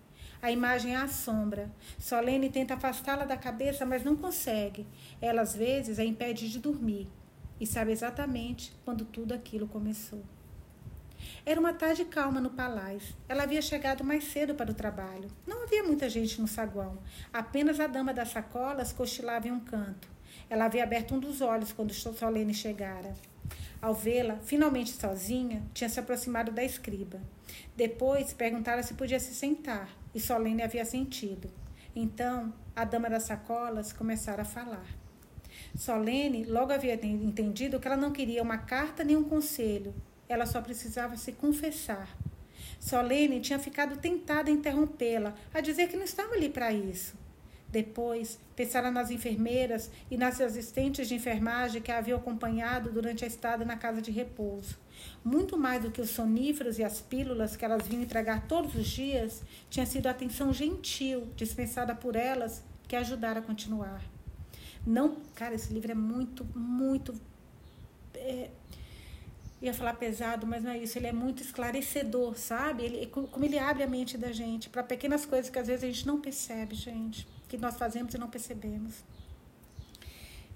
A 0.41 0.51
imagem 0.51 0.95
a 0.95 1.03
assombra. 1.03 1.71
Solene 1.97 2.49
tenta 2.49 2.73
afastá-la 2.73 3.23
da 3.23 3.37
cabeça, 3.37 3.85
mas 3.85 4.03
não 4.03 4.17
consegue. 4.17 4.85
Ela, 5.21 5.41
às 5.41 5.55
vezes, 5.55 5.97
a 5.97 6.03
impede 6.03 6.49
de 6.49 6.59
dormir. 6.59 7.07
E 7.57 7.65
sabe 7.65 7.93
exatamente 7.93 8.73
quando 8.83 9.05
tudo 9.05 9.33
aquilo 9.33 9.65
começou. 9.65 10.21
Era 11.45 11.59
uma 11.59 11.73
tarde 11.73 12.03
calma 12.03 12.41
no 12.41 12.49
palácio. 12.49 13.15
Ela 13.29 13.43
havia 13.43 13.61
chegado 13.61 14.03
mais 14.03 14.25
cedo 14.25 14.53
para 14.55 14.71
o 14.71 14.75
trabalho. 14.75 15.29
Não 15.47 15.63
havia 15.63 15.83
muita 15.83 16.09
gente 16.09 16.41
no 16.41 16.47
saguão. 16.47 16.97
Apenas 17.31 17.79
a 17.79 17.87
dama 17.87 18.13
das 18.13 18.29
sacolas 18.29 18.91
cochilava 18.91 19.47
em 19.47 19.51
um 19.51 19.59
canto. 19.61 20.14
Ela 20.49 20.65
havia 20.65 20.83
aberto 20.83 21.15
um 21.15 21.19
dos 21.19 21.41
olhos 21.41 21.71
quando 21.71 21.93
Solene 21.93 22.53
chegara. 22.53 23.13
Ao 23.81 23.93
vê-la, 23.93 24.37
finalmente 24.37 24.91
sozinha, 24.91 25.61
tinha 25.73 25.89
se 25.89 25.99
aproximado 25.99 26.51
da 26.51 26.63
escriba. 26.63 27.19
Depois 27.75 28.33
perguntara 28.33 28.81
se 28.81 28.93
podia 28.93 29.19
se 29.19 29.33
sentar, 29.33 29.89
e 30.13 30.19
Solene 30.19 30.63
havia 30.63 30.85
sentido. 30.85 31.49
Então, 31.95 32.53
a 32.75 32.83
dama 32.83 33.09
das 33.09 33.23
sacolas 33.23 33.93
começara 33.93 34.41
a 34.41 34.45
falar. 34.45 34.85
Solene 35.75 36.45
logo 36.45 36.71
havia 36.71 36.93
entendido 36.93 37.79
que 37.79 37.87
ela 37.87 37.97
não 37.97 38.11
queria 38.11 38.41
uma 38.41 38.57
carta 38.57 39.03
nem 39.03 39.15
um 39.15 39.23
conselho. 39.23 39.93
Ela 40.27 40.45
só 40.45 40.61
precisava 40.61 41.17
se 41.17 41.31
confessar. 41.33 42.09
Solene 42.79 43.39
tinha 43.39 43.59
ficado 43.59 43.97
tentada 43.97 44.49
a 44.49 44.53
interrompê-la, 44.53 45.33
a 45.53 45.61
dizer 45.61 45.87
que 45.87 45.97
não 45.97 46.03
estava 46.03 46.33
ali 46.33 46.49
para 46.49 46.71
isso. 46.71 47.15
Depois, 47.69 48.39
pensara 48.55 48.89
nas 48.89 49.11
enfermeiras 49.11 49.91
e 50.09 50.15
nas 50.15 50.39
assistentes 50.39 51.07
de 51.07 51.15
enfermagem 51.15 51.81
que 51.81 51.91
a 51.91 51.97
haviam 51.97 52.17
acompanhado 52.17 52.91
durante 52.91 53.23
a 53.25 53.27
estada 53.27 53.65
na 53.65 53.75
casa 53.75 54.01
de 54.01 54.11
repouso. 54.11 54.77
Muito 55.23 55.57
mais 55.57 55.81
do 55.81 55.91
que 55.91 55.99
os 55.99 56.11
soníferos 56.11 56.79
e 56.79 56.83
as 56.83 57.01
pílulas 57.01 57.57
que 57.57 57.65
elas 57.65 57.85
vinham 57.87 58.03
entregar 58.03 58.47
todos 58.47 58.75
os 58.75 58.87
dias, 58.87 59.43
tinha 59.69 59.85
sido 59.85 60.07
a 60.07 60.11
atenção 60.11 60.53
gentil 60.53 61.27
dispensada 61.35 61.93
por 61.93 62.15
elas 62.15 62.63
que 62.87 62.95
ajudara 62.95 63.39
a 63.39 63.43
continuar. 63.43 64.01
Não, 64.85 65.17
cara, 65.33 65.55
esse 65.55 65.73
livro 65.73 65.91
é 65.91 65.95
muito, 65.95 66.45
muito. 66.55 67.13
É, 68.13 68.51
ia 69.61 69.73
falar 69.73 69.95
pesado, 69.95 70.45
mas 70.45 70.63
não 70.63 70.71
é 70.71 70.77
isso. 70.77 70.97
Ele 70.97 71.07
é 71.07 71.13
muito 71.13 71.41
esclarecedor, 71.41 72.37
sabe? 72.37 72.83
Ele, 72.83 73.07
como 73.07 73.43
ele 73.43 73.57
abre 73.57 73.83
a 73.83 73.87
mente 73.87 74.17
da 74.17 74.31
gente 74.31 74.69
para 74.69 74.83
pequenas 74.83 75.25
coisas 75.25 75.49
que 75.49 75.59
às 75.59 75.67
vezes 75.67 75.83
a 75.83 75.87
gente 75.87 76.07
não 76.07 76.21
percebe, 76.21 76.75
gente 76.75 77.34
que 77.47 77.57
nós 77.57 77.75
fazemos 77.75 78.13
e 78.13 78.17
não 78.17 78.29
percebemos. 78.29 79.03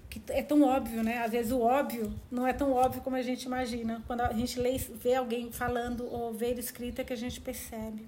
Que 0.08 0.20
é 0.30 0.42
tão 0.42 0.62
óbvio, 0.62 1.04
né? 1.04 1.18
Às 1.18 1.30
vezes 1.30 1.52
o 1.52 1.60
óbvio 1.60 2.12
não 2.30 2.46
é 2.46 2.52
tão 2.52 2.72
óbvio 2.72 3.00
como 3.00 3.16
a 3.16 3.22
gente 3.22 3.44
imagina. 3.44 4.02
Quando 4.06 4.22
a 4.22 4.32
gente 4.32 4.58
lê, 4.58 4.76
vê 4.76 5.14
alguém 5.14 5.52
falando 5.52 6.04
ou 6.12 6.32
vê 6.32 6.52
escrita 6.54 7.04
que 7.04 7.12
a 7.12 7.16
gente 7.16 7.40
percebe. 7.40 8.06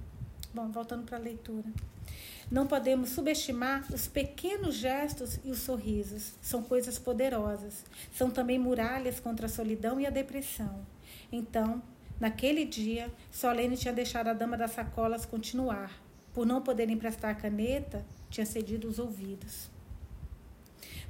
Bom, 0.52 0.68
voltando 0.70 1.04
para 1.04 1.16
a 1.16 1.20
leitura. 1.20 1.68
Não 2.50 2.66
podemos 2.66 3.08
subestimar 3.08 3.86
os 3.90 4.06
pequenos 4.06 4.74
gestos 4.74 5.38
e 5.42 5.50
os 5.50 5.60
sorrisos. 5.60 6.34
São 6.42 6.62
coisas 6.62 6.98
poderosas. 6.98 7.82
São 8.12 8.30
também 8.30 8.58
muralhas 8.58 9.18
contra 9.18 9.46
a 9.46 9.48
solidão 9.48 9.98
e 9.98 10.06
a 10.06 10.10
depressão. 10.10 10.84
Então, 11.32 11.82
naquele 12.20 12.66
dia, 12.66 13.10
Solene 13.30 13.74
tinha 13.74 13.94
deixado 13.94 14.28
a 14.28 14.34
dama 14.34 14.58
das 14.58 14.72
sacolas 14.72 15.24
continuar. 15.24 15.90
Por 16.34 16.44
não 16.44 16.60
poder 16.60 16.90
emprestar 16.90 17.30
a 17.30 17.34
caneta, 17.34 18.04
tinha 18.32 18.46
cedido 18.46 18.88
os 18.88 18.98
ouvidos. 18.98 19.70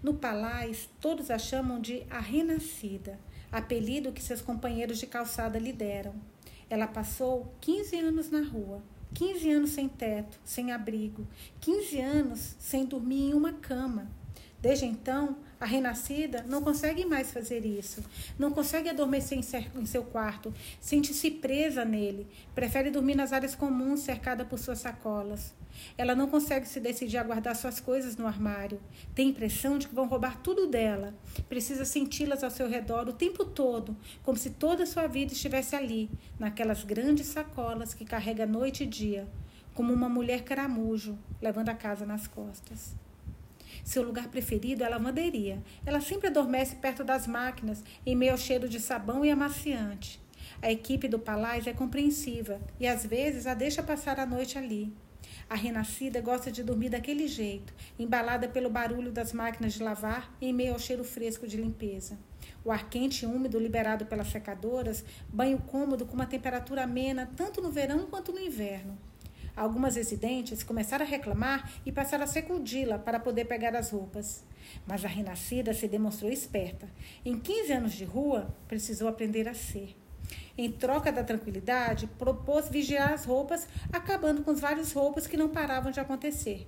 No 0.02 0.14
Palais, 0.14 0.90
todos 1.00 1.30
a 1.30 1.38
chamam 1.38 1.80
de 1.80 2.04
a 2.10 2.18
Renascida, 2.18 3.18
apelido 3.50 4.12
que 4.12 4.20
seus 4.20 4.42
companheiros 4.42 4.98
de 4.98 5.06
calçada 5.06 5.58
lhe 5.58 5.72
deram. 5.72 6.14
Ela 6.68 6.88
passou 6.88 7.54
15 7.60 7.96
anos 7.96 8.30
na 8.30 8.42
rua, 8.42 8.82
15 9.14 9.52
anos 9.52 9.70
sem 9.70 9.88
teto, 9.88 10.40
sem 10.44 10.72
abrigo, 10.72 11.26
15 11.60 12.00
anos 12.00 12.56
sem 12.58 12.84
dormir 12.84 13.30
em 13.30 13.34
uma 13.34 13.52
cama. 13.52 14.10
Desde 14.60 14.86
então, 14.86 15.36
a 15.62 15.64
renascida 15.64 16.44
não 16.48 16.60
consegue 16.60 17.04
mais 17.06 17.30
fazer 17.30 17.64
isso. 17.64 18.02
Não 18.36 18.50
consegue 18.50 18.88
adormecer 18.88 19.38
em 19.38 19.86
seu 19.86 20.02
quarto, 20.02 20.52
sente-se 20.80 21.30
presa 21.30 21.84
nele, 21.84 22.26
prefere 22.52 22.90
dormir 22.90 23.14
nas 23.14 23.32
áreas 23.32 23.54
comuns 23.54 24.00
cercada 24.00 24.44
por 24.44 24.58
suas 24.58 24.80
sacolas. 24.80 25.54
Ela 25.96 26.16
não 26.16 26.26
consegue 26.26 26.66
se 26.66 26.80
decidir 26.80 27.16
a 27.16 27.22
guardar 27.22 27.54
suas 27.54 27.78
coisas 27.78 28.16
no 28.16 28.26
armário. 28.26 28.80
Tem 29.14 29.28
a 29.28 29.30
impressão 29.30 29.78
de 29.78 29.86
que 29.86 29.94
vão 29.94 30.08
roubar 30.08 30.42
tudo 30.42 30.66
dela. 30.66 31.14
Precisa 31.48 31.84
senti-las 31.84 32.42
ao 32.42 32.50
seu 32.50 32.68
redor 32.68 33.08
o 33.08 33.12
tempo 33.12 33.44
todo, 33.44 33.96
como 34.24 34.36
se 34.36 34.50
toda 34.50 34.82
a 34.82 34.86
sua 34.86 35.06
vida 35.06 35.32
estivesse 35.32 35.76
ali, 35.76 36.10
naquelas 36.40 36.82
grandes 36.82 37.28
sacolas 37.28 37.94
que 37.94 38.04
carrega 38.04 38.46
noite 38.46 38.82
e 38.82 38.86
dia, 38.86 39.28
como 39.74 39.92
uma 39.92 40.08
mulher 40.08 40.42
caramujo, 40.42 41.16
levando 41.40 41.68
a 41.68 41.74
casa 41.74 42.04
nas 42.04 42.26
costas. 42.26 42.94
Seu 43.82 44.02
lugar 44.02 44.28
preferido 44.28 44.82
é 44.84 44.86
a 44.86 44.90
lavanderia. 44.90 45.62
Ela 45.84 46.00
sempre 46.00 46.28
adormece 46.28 46.76
perto 46.76 47.02
das 47.02 47.26
máquinas, 47.26 47.82
em 48.06 48.14
meio 48.14 48.32
ao 48.32 48.38
cheiro 48.38 48.68
de 48.68 48.78
sabão 48.78 49.24
e 49.24 49.30
amaciante. 49.30 50.20
A 50.60 50.70
equipe 50.70 51.08
do 51.08 51.18
palácio 51.18 51.70
é 51.70 51.72
compreensiva 51.72 52.60
e 52.78 52.86
às 52.86 53.04
vezes 53.04 53.46
a 53.46 53.54
deixa 53.54 53.82
passar 53.82 54.20
a 54.20 54.26
noite 54.26 54.56
ali. 54.56 54.92
A 55.48 55.54
renascida 55.54 56.20
gosta 56.20 56.50
de 56.50 56.62
dormir 56.62 56.88
daquele 56.88 57.26
jeito, 57.26 57.74
embalada 57.98 58.48
pelo 58.48 58.70
barulho 58.70 59.12
das 59.12 59.32
máquinas 59.32 59.74
de 59.74 59.82
lavar 59.82 60.34
em 60.40 60.52
meio 60.52 60.72
ao 60.72 60.78
cheiro 60.78 61.04
fresco 61.04 61.46
de 61.46 61.56
limpeza. 61.56 62.18
O 62.64 62.70
ar 62.70 62.88
quente 62.88 63.24
e 63.24 63.26
úmido 63.26 63.58
liberado 63.58 64.06
pelas 64.06 64.28
secadoras, 64.28 65.04
banho 65.28 65.58
cômodo 65.58 66.06
com 66.06 66.14
uma 66.14 66.26
temperatura 66.26 66.84
amena 66.84 67.30
tanto 67.36 67.60
no 67.60 67.70
verão 67.70 68.06
quanto 68.06 68.32
no 68.32 68.40
inverno. 68.40 68.98
Algumas 69.56 69.96
residentes 69.96 70.62
começaram 70.62 71.04
a 71.04 71.08
reclamar 71.08 71.70
e 71.84 71.92
passaram 71.92 72.24
a 72.24 72.26
sacudi-la 72.26 72.98
para 72.98 73.20
poder 73.20 73.44
pegar 73.44 73.76
as 73.76 73.90
roupas. 73.90 74.42
Mas 74.86 75.04
a 75.04 75.08
renascida 75.08 75.74
se 75.74 75.86
demonstrou 75.86 76.30
esperta. 76.30 76.88
Em 77.24 77.38
15 77.38 77.72
anos 77.72 77.92
de 77.92 78.04
rua, 78.04 78.54
precisou 78.66 79.08
aprender 79.08 79.46
a 79.48 79.54
ser. 79.54 79.94
Em 80.56 80.70
troca 80.70 81.12
da 81.12 81.22
tranquilidade, 81.22 82.06
propôs 82.18 82.68
vigiar 82.68 83.12
as 83.12 83.24
roupas, 83.24 83.66
acabando 83.92 84.42
com 84.42 84.50
os 84.50 84.60
vários 84.60 84.92
roubos 84.92 85.26
que 85.26 85.36
não 85.36 85.48
paravam 85.48 85.90
de 85.90 86.00
acontecer. 86.00 86.66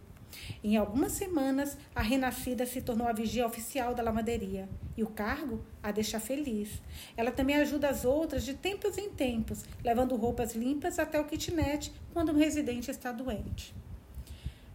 Em 0.63 0.77
algumas 0.77 1.13
semanas, 1.13 1.77
a 1.95 2.03
renascida 2.03 2.65
se 2.67 2.81
tornou 2.81 3.07
a 3.07 3.13
vigia 3.13 3.47
oficial 3.47 3.95
da 3.95 4.03
lavanderia 4.03 4.69
e 4.97 5.03
o 5.03 5.09
cargo 5.09 5.65
a 5.83 5.91
deixa 5.91 6.19
feliz. 6.19 6.83
Ela 7.17 7.31
também 7.31 7.57
ajuda 7.57 7.89
as 7.89 8.05
outras 8.05 8.45
de 8.45 8.55
tempos 8.55 8.97
em 8.99 9.11
tempos, 9.11 9.65
levando 9.83 10.17
roupas 10.17 10.55
limpas 10.55 10.99
até 10.99 11.21
o 11.21 11.25
kitnet 11.25 11.93
quando 12.13 12.33
um 12.33 12.39
residente 12.39 12.91
está 12.91 13.13
doente. 13.13 13.75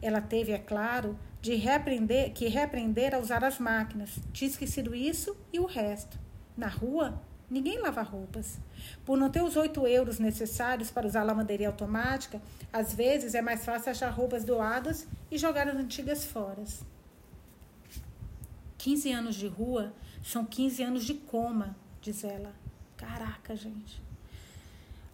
Ela 0.01 0.21
teve, 0.21 0.51
é 0.51 0.57
claro, 0.57 1.17
de 1.41 1.55
repreender, 1.55 2.31
que 2.33 2.47
repreender 2.47 3.13
a 3.13 3.19
usar 3.19 3.43
as 3.43 3.59
máquinas. 3.59 4.17
Tinha 4.31 4.49
esquecido 4.49 4.95
isso 4.95 5.35
e 5.51 5.59
o 5.59 5.65
resto. 5.65 6.17
Na 6.55 6.67
rua, 6.67 7.21
Ninguém 7.49 7.79
lava 7.79 8.01
roupas. 8.01 8.59
Por 9.05 9.17
não 9.17 9.29
ter 9.29 9.41
os 9.41 9.55
8 9.55 9.87
euros 9.87 10.19
necessários 10.19 10.91
para 10.91 11.07
usar 11.07 11.21
a 11.21 11.23
lavanderia 11.23 11.67
automática, 11.67 12.39
às 12.71 12.93
vezes 12.93 13.33
é 13.33 13.41
mais 13.41 13.65
fácil 13.65 13.91
achar 13.91 14.09
roupas 14.09 14.43
doadas 14.43 15.07
e 15.31 15.37
jogar 15.37 15.67
as 15.67 15.75
antigas 15.75 16.23
fora. 16.23 16.63
15 18.77 19.11
anos 19.11 19.35
de 19.35 19.47
rua 19.47 19.91
são 20.23 20.45
15 20.45 20.83
anos 20.83 21.05
de 21.05 21.15
coma, 21.15 21.75
diz 22.01 22.23
ela. 22.23 22.53
Caraca, 22.95 23.55
gente. 23.55 24.01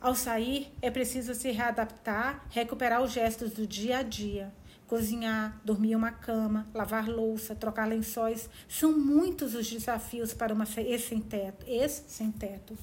Ao 0.02 0.14
sair, 0.14 0.72
é 0.82 0.92
preciso 0.92 1.34
se 1.34 1.52
readaptar, 1.52 2.46
recuperar 2.50 3.02
os 3.02 3.12
gestos 3.12 3.54
do 3.54 3.66
dia 3.66 4.00
a 4.00 4.04
dia 4.04 4.52
cozinhar, 4.88 5.60
dormir 5.64 5.92
em 5.92 5.96
uma 5.96 6.12
cama, 6.12 6.68
lavar 6.74 7.08
louça, 7.08 7.56
trocar 7.56 7.88
lençóis. 7.88 8.50
São 8.68 8.98
muitos 8.98 9.56
os 9.56 9.70
desafios 9.70 10.34
para 10.34 10.54
uma 10.54 10.64
esse 10.64 11.10
sem 11.10 11.20
teto, 11.20 11.66
esse 11.68 12.04
sem 12.08 12.32
teto. 12.32 12.78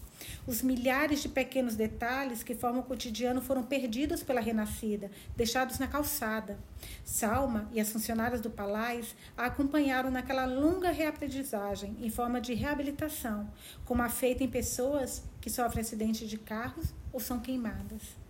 Os 0.47 0.63
milhares 0.63 1.23
de 1.23 1.29
pequenos 1.29 1.77
detalhes 1.77 2.43
que 2.43 2.55
formam 2.55 2.81
o 2.81 2.85
cotidiano 2.85 3.41
foram 3.41 3.63
perdidos 3.63 4.23
pela 4.23 4.41
renascida, 4.41 5.11
deixados 5.37 5.79
na 5.79 5.87
calçada. 5.87 6.59
Salma 7.05 7.69
e 7.73 7.81
as 7.81 7.91
funcionárias 7.91 8.41
do 8.41 8.51
Palais 8.51 9.15
a 9.37 9.47
acompanharam 9.47 10.11
naquela 10.11 10.45
longa 10.47 10.91
reaprendizagem 10.91 11.97
em 12.01 12.11
forma 12.11 12.41
de 12.41 12.55
reabilitação, 12.55 13.51
como 13.85 14.03
a 14.03 14.09
feita 14.09 14.43
em 14.43 14.49
pessoas 14.49 15.23
que 15.41 15.51
sofrem 15.51 15.83
acidentes 15.83 16.29
de 16.29 16.39
carros 16.39 16.95
ou 17.13 17.21
são 17.21 17.41
queimadas. 17.41 18.22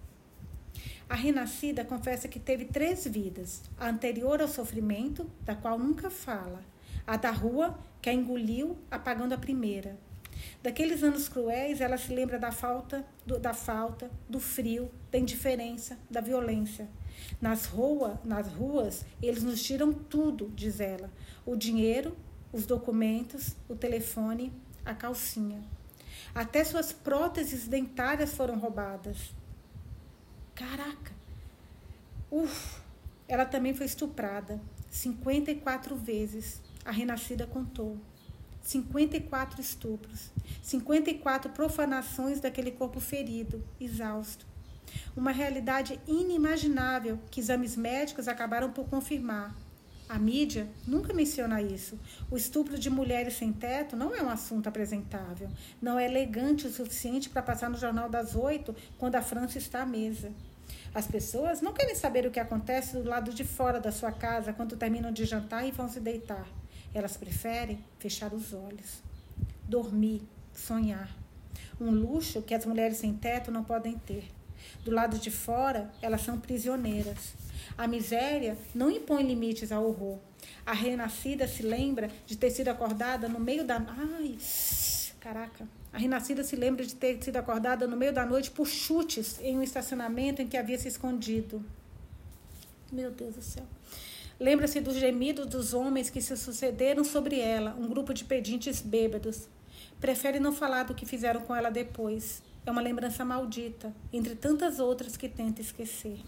A 1.08 1.14
renascida 1.14 1.84
confessa 1.84 2.28
que 2.28 2.40
teve 2.40 2.64
três 2.64 3.06
vidas: 3.06 3.62
a 3.78 3.88
anterior 3.88 4.40
ao 4.40 4.48
sofrimento, 4.48 5.30
da 5.42 5.54
qual 5.54 5.78
nunca 5.78 6.10
fala, 6.10 6.62
a 7.06 7.16
da 7.16 7.30
rua, 7.30 7.78
que 8.00 8.08
a 8.08 8.14
engoliu, 8.14 8.76
apagando 8.90 9.34
a 9.34 9.38
primeira. 9.38 9.96
Daqueles 10.62 11.02
anos 11.02 11.28
cruéis, 11.28 11.80
ela 11.80 11.98
se 11.98 12.12
lembra 12.12 12.38
da 12.38 12.50
falta, 12.50 13.04
do, 13.26 13.38
da 13.38 13.54
falta, 13.54 14.10
do 14.28 14.40
frio, 14.40 14.90
da 15.10 15.18
indiferença, 15.18 15.98
da 16.10 16.20
violência. 16.20 16.88
Nas, 17.40 17.66
rua, 17.66 18.20
nas 18.24 18.48
ruas, 18.48 19.04
eles 19.22 19.42
nos 19.42 19.62
tiram 19.62 19.92
tudo, 19.92 20.50
diz 20.54 20.80
ela: 20.80 21.10
o 21.44 21.56
dinheiro, 21.56 22.16
os 22.52 22.66
documentos, 22.66 23.56
o 23.68 23.74
telefone, 23.74 24.52
a 24.84 24.94
calcinha. 24.94 25.62
Até 26.34 26.64
suas 26.64 26.92
próteses 26.92 27.68
dentárias 27.68 28.34
foram 28.34 28.58
roubadas. 28.58 29.34
Caraca! 30.62 31.12
Uf! 32.30 32.80
Ela 33.26 33.44
também 33.44 33.74
foi 33.74 33.86
estuprada 33.86 34.60
54 34.90 35.96
vezes. 35.96 36.62
A 36.84 36.92
renascida 36.92 37.46
contou. 37.48 37.98
54 38.62 39.60
estupros, 39.60 40.30
54 40.62 41.50
profanações 41.50 42.40
daquele 42.40 42.70
corpo 42.70 43.00
ferido, 43.00 43.64
exausto. 43.80 44.46
Uma 45.16 45.32
realidade 45.32 45.98
inimaginável 46.06 47.18
que 47.28 47.40
exames 47.40 47.76
médicos 47.76 48.28
acabaram 48.28 48.70
por 48.70 48.86
confirmar. 48.88 49.56
A 50.08 50.18
mídia 50.18 50.68
nunca 50.86 51.12
menciona 51.12 51.60
isso. 51.60 51.98
O 52.30 52.36
estupro 52.36 52.78
de 52.78 52.90
mulheres 52.90 53.34
sem 53.34 53.52
teto 53.52 53.96
não 53.96 54.14
é 54.14 54.22
um 54.22 54.28
assunto 54.28 54.68
apresentável. 54.68 55.48
Não 55.80 55.98
é 55.98 56.04
elegante 56.04 56.66
o 56.66 56.70
suficiente 56.70 57.30
para 57.30 57.42
passar 57.42 57.68
no 57.70 57.78
Jornal 57.78 58.08
das 58.08 58.36
Oito 58.36 58.76
quando 58.98 59.16
a 59.16 59.22
França 59.22 59.58
está 59.58 59.82
à 59.82 59.86
mesa. 59.86 60.30
As 60.94 61.06
pessoas 61.06 61.62
não 61.62 61.72
querem 61.72 61.94
saber 61.94 62.26
o 62.26 62.30
que 62.30 62.38
acontece 62.38 62.98
do 62.98 63.08
lado 63.08 63.32
de 63.32 63.44
fora 63.44 63.80
da 63.80 63.90
sua 63.90 64.12
casa 64.12 64.52
quando 64.52 64.76
terminam 64.76 65.10
de 65.10 65.24
jantar 65.24 65.66
e 65.66 65.70
vão 65.70 65.88
se 65.88 65.98
deitar. 65.98 66.46
Elas 66.92 67.16
preferem 67.16 67.82
fechar 67.98 68.34
os 68.34 68.52
olhos, 68.52 69.02
dormir, 69.66 70.22
sonhar. 70.54 71.08
Um 71.80 71.90
luxo 71.90 72.42
que 72.42 72.54
as 72.54 72.66
mulheres 72.66 72.98
sem 72.98 73.14
teto 73.14 73.50
não 73.50 73.64
podem 73.64 73.98
ter. 74.00 74.30
Do 74.84 74.90
lado 74.90 75.18
de 75.18 75.30
fora, 75.30 75.90
elas 76.02 76.20
são 76.20 76.38
prisioneiras. 76.38 77.32
A 77.78 77.86
miséria 77.86 78.56
não 78.74 78.90
impõe 78.90 79.22
limites 79.22 79.72
ao 79.72 79.86
horror. 79.86 80.18
A 80.66 80.74
renascida 80.74 81.48
se 81.48 81.62
lembra 81.62 82.10
de 82.26 82.36
ter 82.36 82.50
sido 82.50 82.68
acordada 82.68 83.28
no 83.28 83.40
meio 83.40 83.64
da. 83.64 83.76
Ai, 83.76 84.36
caraca. 85.18 85.66
A 85.92 85.98
renascida 85.98 86.42
se 86.42 86.56
lembra 86.56 86.84
de 86.86 86.94
ter 86.94 87.22
sido 87.22 87.36
acordada 87.36 87.86
no 87.86 87.96
meio 87.96 88.12
da 88.12 88.24
noite 88.24 88.50
por 88.50 88.66
chutes 88.66 89.38
em 89.42 89.58
um 89.58 89.62
estacionamento 89.62 90.40
em 90.40 90.48
que 90.48 90.56
havia 90.56 90.78
se 90.78 90.88
escondido. 90.88 91.62
Meu 92.90 93.10
Deus 93.10 93.34
do 93.34 93.42
céu. 93.42 93.64
Lembra-se 94.40 94.80
dos 94.80 94.96
gemidos 94.96 95.46
dos 95.46 95.74
homens 95.74 96.08
que 96.08 96.20
se 96.20 96.36
sucederam 96.36 97.04
sobre 97.04 97.38
ela, 97.38 97.76
um 97.78 97.86
grupo 97.88 98.14
de 98.14 98.24
pedintes 98.24 98.80
bêbados. 98.80 99.48
Prefere 100.00 100.40
não 100.40 100.52
falar 100.52 100.84
do 100.84 100.94
que 100.94 101.06
fizeram 101.06 101.42
com 101.42 101.54
ela 101.54 101.70
depois. 101.70 102.42
É 102.64 102.70
uma 102.70 102.80
lembrança 102.80 103.24
maldita, 103.24 103.94
entre 104.12 104.34
tantas 104.34 104.78
outras 104.78 105.16
que 105.16 105.28
tenta 105.28 105.60
esquecer. 105.60 106.18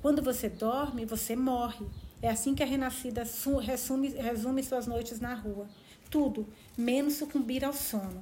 Quando 0.00 0.22
você 0.22 0.48
dorme, 0.48 1.04
você 1.04 1.36
morre. 1.36 1.86
É 2.20 2.30
assim 2.30 2.54
que 2.54 2.62
a 2.62 2.66
renascida 2.66 3.24
resume, 3.62 4.08
resume 4.08 4.62
suas 4.62 4.86
noites 4.86 5.20
na 5.20 5.34
rua. 5.34 5.68
Tudo, 6.14 6.46
menos 6.78 7.14
sucumbir 7.14 7.64
ao 7.64 7.72
sono. 7.72 8.20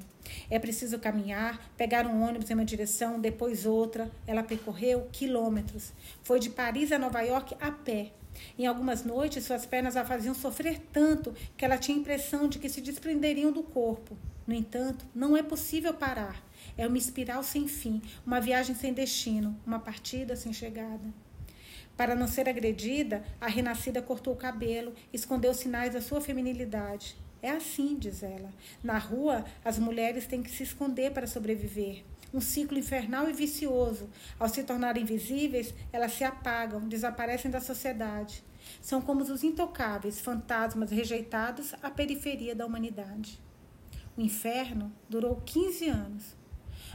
É 0.49 0.59
preciso 0.59 0.99
caminhar, 0.99 1.71
pegar 1.77 2.07
um 2.07 2.23
ônibus 2.23 2.49
em 2.49 2.55
uma 2.55 2.65
direção, 2.65 3.21
depois 3.21 3.67
outra. 3.67 4.11
Ela 4.27 4.43
percorreu 4.43 5.11
quilômetros. 5.13 5.93
Foi 6.23 6.41
de 6.41 6.49
Paris 6.49 6.91
a 6.91 6.99
Nova 6.99 7.21
York 7.21 7.55
a 7.61 7.71
pé. 7.71 8.13
Em 8.59 8.67
algumas 8.67 9.05
noites, 9.05 9.45
suas 9.45 9.67
pernas 9.67 9.95
a 9.95 10.07
faziam 10.07 10.35
sofrer 10.35 10.81
tanto 10.91 11.35
que 11.55 11.67
ela 11.67 11.77
tinha 11.77 11.95
a 11.95 12.01
impressão 12.01 12.49
de 12.49 12.59
que 12.59 12.71
se 12.71 12.81
desprenderiam 12.81 13.53
do 13.53 13.63
corpo. 13.63 14.17
No 14.47 14.55
entanto, 14.55 15.05
não 15.15 15.37
é 15.37 15.43
possível 15.43 15.93
parar. 15.93 16.43
É 16.79 16.87
uma 16.87 16.97
espiral 16.97 17.43
sem 17.43 17.69
fim, 17.69 18.01
uma 18.25 18.41
viagem 18.41 18.75
sem 18.75 18.95
destino, 18.95 19.55
uma 19.67 19.79
partida 19.79 20.35
sem 20.35 20.51
chegada. 20.51 21.13
Para 21.95 22.15
não 22.15 22.27
ser 22.27 22.49
agredida, 22.49 23.23
a 23.39 23.49
renascida 23.49 24.01
cortou 24.01 24.33
o 24.33 24.39
cabelo, 24.39 24.95
escondeu 25.13 25.53
sinais 25.53 25.93
da 25.93 26.01
sua 26.01 26.23
feminilidade. 26.23 27.21
É 27.43 27.51
assim, 27.51 27.97
diz 27.99 28.23
ela. 28.23 28.51
Na 28.85 28.97
rua, 28.99 29.45
as 29.65 29.77
mulheres 29.77 30.27
têm 30.29 30.43
que 30.43 30.51
se 30.51 30.63
esconder 30.63 31.11
para 31.11 31.27
sobreviver. 31.27 32.05
Um 32.33 32.41
ciclo 32.41 32.79
infernal 32.79 33.29
e 33.29 33.33
vicioso. 33.33 34.09
Ao 34.39 34.49
se 34.49 34.63
tornarem 34.63 35.03
invisíveis, 35.03 35.75
elas 35.93 36.13
se 36.13 36.23
apagam, 36.23 36.89
desaparecem 36.89 37.51
da 37.51 37.61
sociedade. 37.61 38.45
São 38.81 39.03
como 39.03 39.23
os 39.23 39.43
intocáveis, 39.43 40.21
fantasmas 40.21 40.93
rejeitados 40.93 41.75
à 41.83 41.91
periferia 41.91 42.55
da 42.55 42.65
humanidade. 42.65 43.41
O 44.17 44.21
inferno 44.21 44.93
durou 45.09 45.43
15 45.45 45.89
anos. 45.89 46.37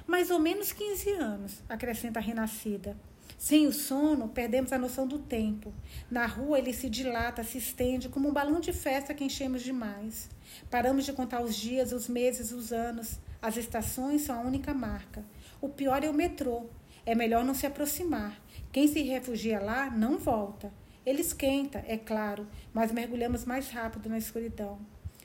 Mais 0.07 0.31
ou 0.31 0.39
menos 0.39 0.71
15 0.71 1.11
anos, 1.11 1.63
acrescenta 1.67 2.19
a 2.19 2.23
renascida. 2.23 2.95
Sem 3.37 3.67
o 3.67 3.71
sono, 3.71 4.27
perdemos 4.29 4.73
a 4.73 4.79
noção 4.79 5.07
do 5.07 5.19
tempo. 5.19 5.71
Na 6.09 6.25
rua, 6.25 6.57
ele 6.57 6.73
se 6.73 6.89
dilata, 6.89 7.43
se 7.43 7.59
estende 7.59 8.09
como 8.09 8.27
um 8.27 8.33
balão 8.33 8.59
de 8.59 8.73
festa 8.73 9.13
que 9.13 9.23
enchemos 9.23 9.61
demais. 9.61 10.27
Paramos 10.71 11.05
de 11.05 11.13
contar 11.13 11.41
os 11.41 11.55
dias, 11.55 11.91
os 11.91 12.07
meses, 12.07 12.51
os 12.51 12.73
anos. 12.73 13.19
As 13.39 13.55
estações 13.55 14.23
são 14.23 14.39
a 14.39 14.41
única 14.41 14.73
marca. 14.73 15.23
O 15.61 15.69
pior 15.69 16.03
é 16.03 16.09
o 16.09 16.13
metrô. 16.13 16.65
É 17.05 17.13
melhor 17.13 17.45
não 17.45 17.53
se 17.53 17.67
aproximar. 17.67 18.41
Quem 18.71 18.87
se 18.87 19.03
refugia 19.03 19.59
lá 19.59 19.89
não 19.89 20.17
volta. 20.17 20.73
Ele 21.05 21.21
esquenta, 21.21 21.85
é 21.87 21.95
claro, 21.95 22.45
mas 22.73 22.91
mergulhamos 22.91 23.45
mais 23.45 23.69
rápido 23.69 24.09
na 24.09 24.17
escuridão. 24.17 24.79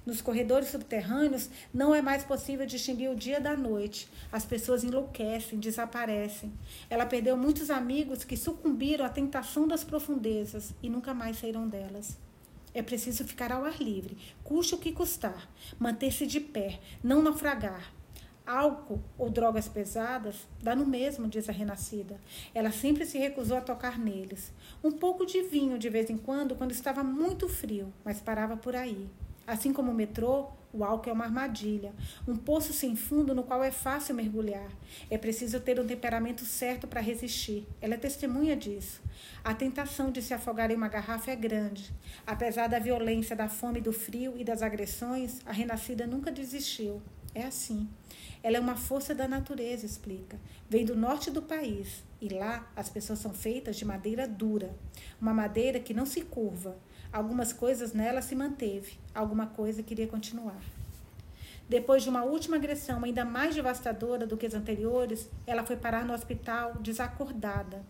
Nos 0.05 0.21
corredores 0.21 0.69
subterrâneos 0.69 1.49
não 1.73 1.95
é 1.95 2.03
mais 2.03 2.25
possível 2.25 2.67
distinguir 2.67 3.09
o 3.09 3.15
dia 3.15 3.41
da 3.41 3.57
noite. 3.57 4.09
As 4.33 4.45
pessoas 4.45 4.83
enlouquecem, 4.83 5.61
desaparecem. 5.61 6.53
Ela 6.91 7.07
perdeu 7.07 7.37
muitos 7.37 7.71
amigos 7.71 8.25
que 8.25 8.37
sucumbiram 8.37 9.05
à 9.05 9.09
tentação 9.09 9.69
das 9.69 9.85
profundezas 9.85 10.75
e 10.83 10.91
nunca 10.91 11.15
mais 11.15 11.39
saíram 11.39 11.69
delas. 11.69 12.19
É 12.75 12.83
preciso 12.83 13.25
ficar 13.25 13.53
ao 13.53 13.65
ar 13.65 13.81
livre, 13.81 14.17
custe 14.43 14.75
o 14.75 14.79
que 14.79 14.93
custar, 14.93 15.49
manter-se 15.79 16.27
de 16.27 16.41
pé, 16.41 16.81
não 17.05 17.23
naufragar. 17.23 17.93
Álcool 18.45 19.01
ou 19.17 19.31
drogas 19.31 19.69
pesadas 19.69 20.49
dá 20.61 20.75
no 20.75 20.85
mesmo, 20.85 21.29
diz 21.29 21.49
a 21.49 21.53
renascida. 21.53 22.19
Ela 22.53 22.73
sempre 22.73 23.07
se 23.07 23.19
recusou 23.19 23.57
a 23.57 23.61
tocar 23.61 23.99
neles. 23.99 24.53
Um 24.83 24.91
pouco 24.91 25.25
de 25.25 25.43
vinho 25.43 25.79
de 25.79 25.89
vez 25.89 26.11
em 26.11 26.17
quando, 26.17 26.57
quando 26.57 26.73
estava 26.73 27.05
muito 27.05 27.49
frio, 27.49 27.93
mas 28.05 28.21
parava 28.21 28.57
por 28.57 28.75
aí. 28.75 29.09
Assim 29.47 29.73
como 29.73 29.91
o 29.91 29.95
metrô, 29.95 30.49
o 30.73 30.85
álcool 30.85 31.11
é 31.11 31.13
uma 31.13 31.25
armadilha, 31.25 31.93
um 32.27 32.35
poço 32.35 32.73
sem 32.73 32.97
fundo 32.97 33.35
no 33.35 33.43
qual 33.43 33.63
é 33.63 33.71
fácil 33.71 34.15
mergulhar. 34.15 34.71
É 35.11 35.19
preciso 35.19 35.61
ter 35.61 35.79
um 35.79 35.87
temperamento 35.87 36.45
certo 36.45 36.87
para 36.87 37.01
resistir. 37.01 37.67
Ela 37.81 37.95
é 37.95 37.99
testemunha 37.99 38.57
disso. 38.57 39.03
A 39.45 39.53
tentação 39.53 40.11
de 40.11 40.23
se 40.23 40.33
afogar 40.33 40.71
em 40.71 40.77
uma 40.77 40.89
garrafa 40.89 41.31
é 41.31 41.37
grande. 41.37 41.93
Apesar 42.27 42.69
da 42.69 42.79
violência, 42.79 43.37
da 43.37 43.49
fome, 43.49 43.81
do 43.81 43.93
frio 43.93 44.35
e 44.39 44.45
das 44.45 44.63
agressões, 44.63 45.41
a 45.45 45.53
renascida 45.53 46.07
nunca 46.07 46.33
desistiu. 46.33 47.03
É 47.35 47.45
assim. 47.45 47.89
Ela 48.43 48.57
é 48.57 48.61
uma 48.61 48.77
força 48.77 49.15
da 49.15 49.29
natureza, 49.29 49.87
explica. 49.87 50.39
Vem 50.69 50.85
do 50.85 50.97
norte 50.97 51.31
do 51.31 51.43
país 51.43 52.03
e 52.21 52.29
lá 52.29 52.71
as 52.75 52.89
pessoas 52.89 53.19
são 53.19 53.33
feitas 53.33 53.77
de 53.77 53.85
madeira 53.85 54.27
dura, 54.27 54.75
uma 55.21 55.33
madeira 55.33 55.79
que 55.79 55.95
não 55.95 56.07
se 56.07 56.23
curva. 56.23 56.77
Algumas 57.13 57.53
coisas 57.53 57.93
nela 57.93 58.23
se 58.23 58.35
manteve, 58.35 58.99
alguma 59.15 59.47
coisa 59.47 59.83
queria 59.83 60.07
continuar. 60.07 60.63
Depois 61.69 62.03
de 62.03 62.09
uma 62.09 62.25
última 62.25 62.57
agressão 62.57 63.05
ainda 63.05 63.23
mais 63.23 63.55
devastadora 63.55 64.27
do 64.27 64.37
que 64.37 64.47
as 64.47 64.55
anteriores, 64.55 65.29
ela 65.47 65.63
foi 65.63 65.77
parar 65.77 66.07
no 66.07 66.15
hospital 66.15 66.75
desacordada. 66.81 67.83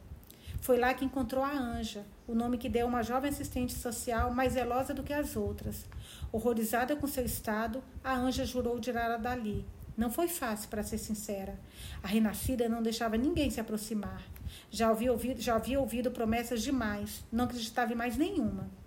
Foi 0.61 0.77
lá 0.77 0.93
que 0.93 1.05
encontrou 1.05 1.45
a 1.45 1.53
Anja, 1.53 2.05
o 2.27 2.35
nome 2.35 2.59
que 2.59 2.69
deu 2.69 2.87
uma 2.87 3.03
jovem 3.03 3.31
assistente 3.31 3.73
social 3.73 4.33
mais 4.35 4.55
zelosa 4.55 4.93
do 4.93 5.05
que 5.05 5.13
as 5.13 5.37
outras. 5.37 5.87
Horrorizada 6.33 6.97
com 6.97 7.07
seu 7.07 7.25
estado, 7.25 7.83
a 8.03 8.15
Anja 8.17 8.45
jurou 8.45 8.81
tirá-la 8.81 9.19
dali. 9.19 9.65
Não 9.97 10.11
foi 10.11 10.27
fácil, 10.27 10.69
para 10.69 10.83
ser 10.83 10.99
sincera. 10.99 11.59
A 12.03 12.09
renascida 12.09 12.69
não 12.69 12.83
deixava 12.83 13.17
ninguém 13.17 13.51
se 13.51 13.61
aproximar. 13.61 14.23
Já 14.69 14.89
havia 14.89 15.13
ouvido, 15.13 15.41
já 15.41 15.55
havia 15.55 15.79
ouvido 15.79 16.11
promessas 16.11 16.63
demais, 16.63 17.25
não 17.31 17.45
acreditava 17.45 17.93
em 17.93 17.97
mais 17.97 18.17
nenhuma. 18.17 18.82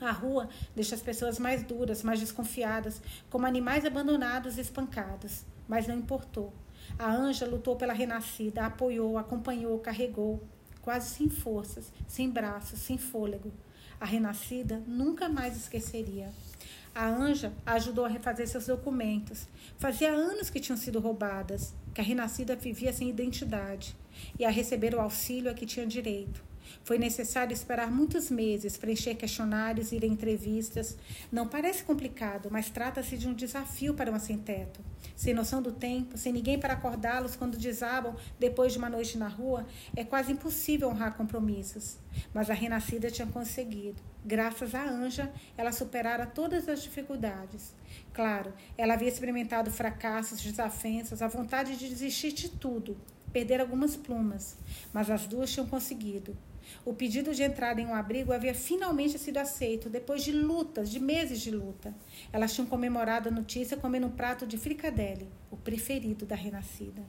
A 0.00 0.12
rua 0.12 0.48
deixa 0.76 0.94
as 0.94 1.02
pessoas 1.02 1.38
mais 1.38 1.62
duras, 1.64 2.02
mais 2.02 2.20
desconfiadas, 2.20 3.02
como 3.28 3.46
animais 3.46 3.84
abandonados 3.84 4.56
e 4.56 4.60
espancados. 4.60 5.44
Mas 5.66 5.86
não 5.86 5.96
importou. 5.96 6.52
A 6.98 7.12
anja 7.12 7.46
lutou 7.46 7.76
pela 7.76 7.92
renascida, 7.92 8.64
apoiou, 8.64 9.18
acompanhou, 9.18 9.78
carregou, 9.80 10.42
quase 10.80 11.10
sem 11.10 11.28
forças, 11.28 11.92
sem 12.06 12.30
braços, 12.30 12.78
sem 12.80 12.96
fôlego. 12.96 13.52
A 14.00 14.06
renascida 14.06 14.82
nunca 14.86 15.28
mais 15.28 15.56
esqueceria. 15.56 16.30
A 16.94 17.06
anja 17.08 17.52
ajudou 17.66 18.04
a 18.04 18.08
refazer 18.08 18.48
seus 18.48 18.66
documentos. 18.66 19.46
Fazia 19.76 20.10
anos 20.10 20.48
que 20.48 20.60
tinham 20.60 20.76
sido 20.76 21.00
roubadas, 21.00 21.74
que 21.92 22.00
a 22.00 22.04
renascida 22.04 22.56
vivia 22.56 22.92
sem 22.92 23.08
identidade, 23.08 23.96
e 24.38 24.44
a 24.44 24.50
receber 24.50 24.94
o 24.94 25.00
auxílio 25.00 25.50
a 25.50 25.54
que 25.54 25.66
tinha 25.66 25.86
direito. 25.86 26.47
Foi 26.84 26.98
necessário 26.98 27.52
esperar 27.52 27.90
muitos 27.90 28.30
meses, 28.30 28.76
preencher 28.76 29.14
questionários, 29.14 29.92
ir 29.92 30.04
a 30.04 30.06
entrevistas. 30.06 30.96
Não 31.30 31.46
parece 31.46 31.82
complicado, 31.82 32.48
mas 32.50 32.70
trata-se 32.70 33.16
de 33.16 33.28
um 33.28 33.34
desafio 33.34 33.94
para 33.94 34.10
uma 34.10 34.18
sem-teto. 34.18 34.80
Sem 35.14 35.34
noção 35.34 35.60
do 35.60 35.72
tempo, 35.72 36.16
sem 36.16 36.32
ninguém 36.32 36.58
para 36.58 36.74
acordá-los 36.74 37.36
quando 37.36 37.56
desabam 37.56 38.14
depois 38.38 38.72
de 38.72 38.78
uma 38.78 38.88
noite 38.88 39.18
na 39.18 39.28
rua, 39.28 39.66
é 39.96 40.04
quase 40.04 40.32
impossível 40.32 40.88
honrar 40.88 41.16
compromissos. 41.16 41.96
Mas 42.32 42.50
a 42.50 42.54
renascida 42.54 43.10
tinha 43.10 43.26
conseguido. 43.26 44.00
Graças 44.24 44.74
à 44.74 44.84
Anja, 44.84 45.32
ela 45.56 45.72
superara 45.72 46.26
todas 46.26 46.68
as 46.68 46.82
dificuldades. 46.82 47.72
Claro, 48.12 48.52
ela 48.76 48.94
havia 48.94 49.08
experimentado 49.08 49.70
fracassos, 49.70 50.42
desavenças, 50.42 51.22
a 51.22 51.28
vontade 51.28 51.76
de 51.76 51.88
desistir 51.88 52.32
de 52.32 52.48
tudo, 52.48 52.96
perder 53.32 53.60
algumas 53.60 53.96
plumas, 53.96 54.56
mas 54.92 55.10
as 55.10 55.26
duas 55.26 55.50
tinham 55.50 55.66
conseguido. 55.66 56.36
O 56.84 56.94
pedido 56.94 57.34
de 57.34 57.42
entrada 57.42 57.80
em 57.80 57.86
um 57.86 57.94
abrigo 57.94 58.32
havia 58.32 58.54
finalmente 58.54 59.18
sido 59.18 59.38
aceito, 59.38 59.88
depois 59.88 60.22
de 60.22 60.32
lutas, 60.32 60.90
de 60.90 61.00
meses 61.00 61.40
de 61.40 61.50
luta. 61.50 61.94
Elas 62.32 62.54
tinham 62.54 62.66
comemorado 62.66 63.28
a 63.28 63.32
notícia 63.32 63.76
comendo 63.76 64.06
um 64.06 64.10
prato 64.10 64.46
de 64.46 64.56
fricadelle, 64.56 65.28
o 65.50 65.56
preferido 65.56 66.24
da 66.24 66.36
renascida. 66.36 67.02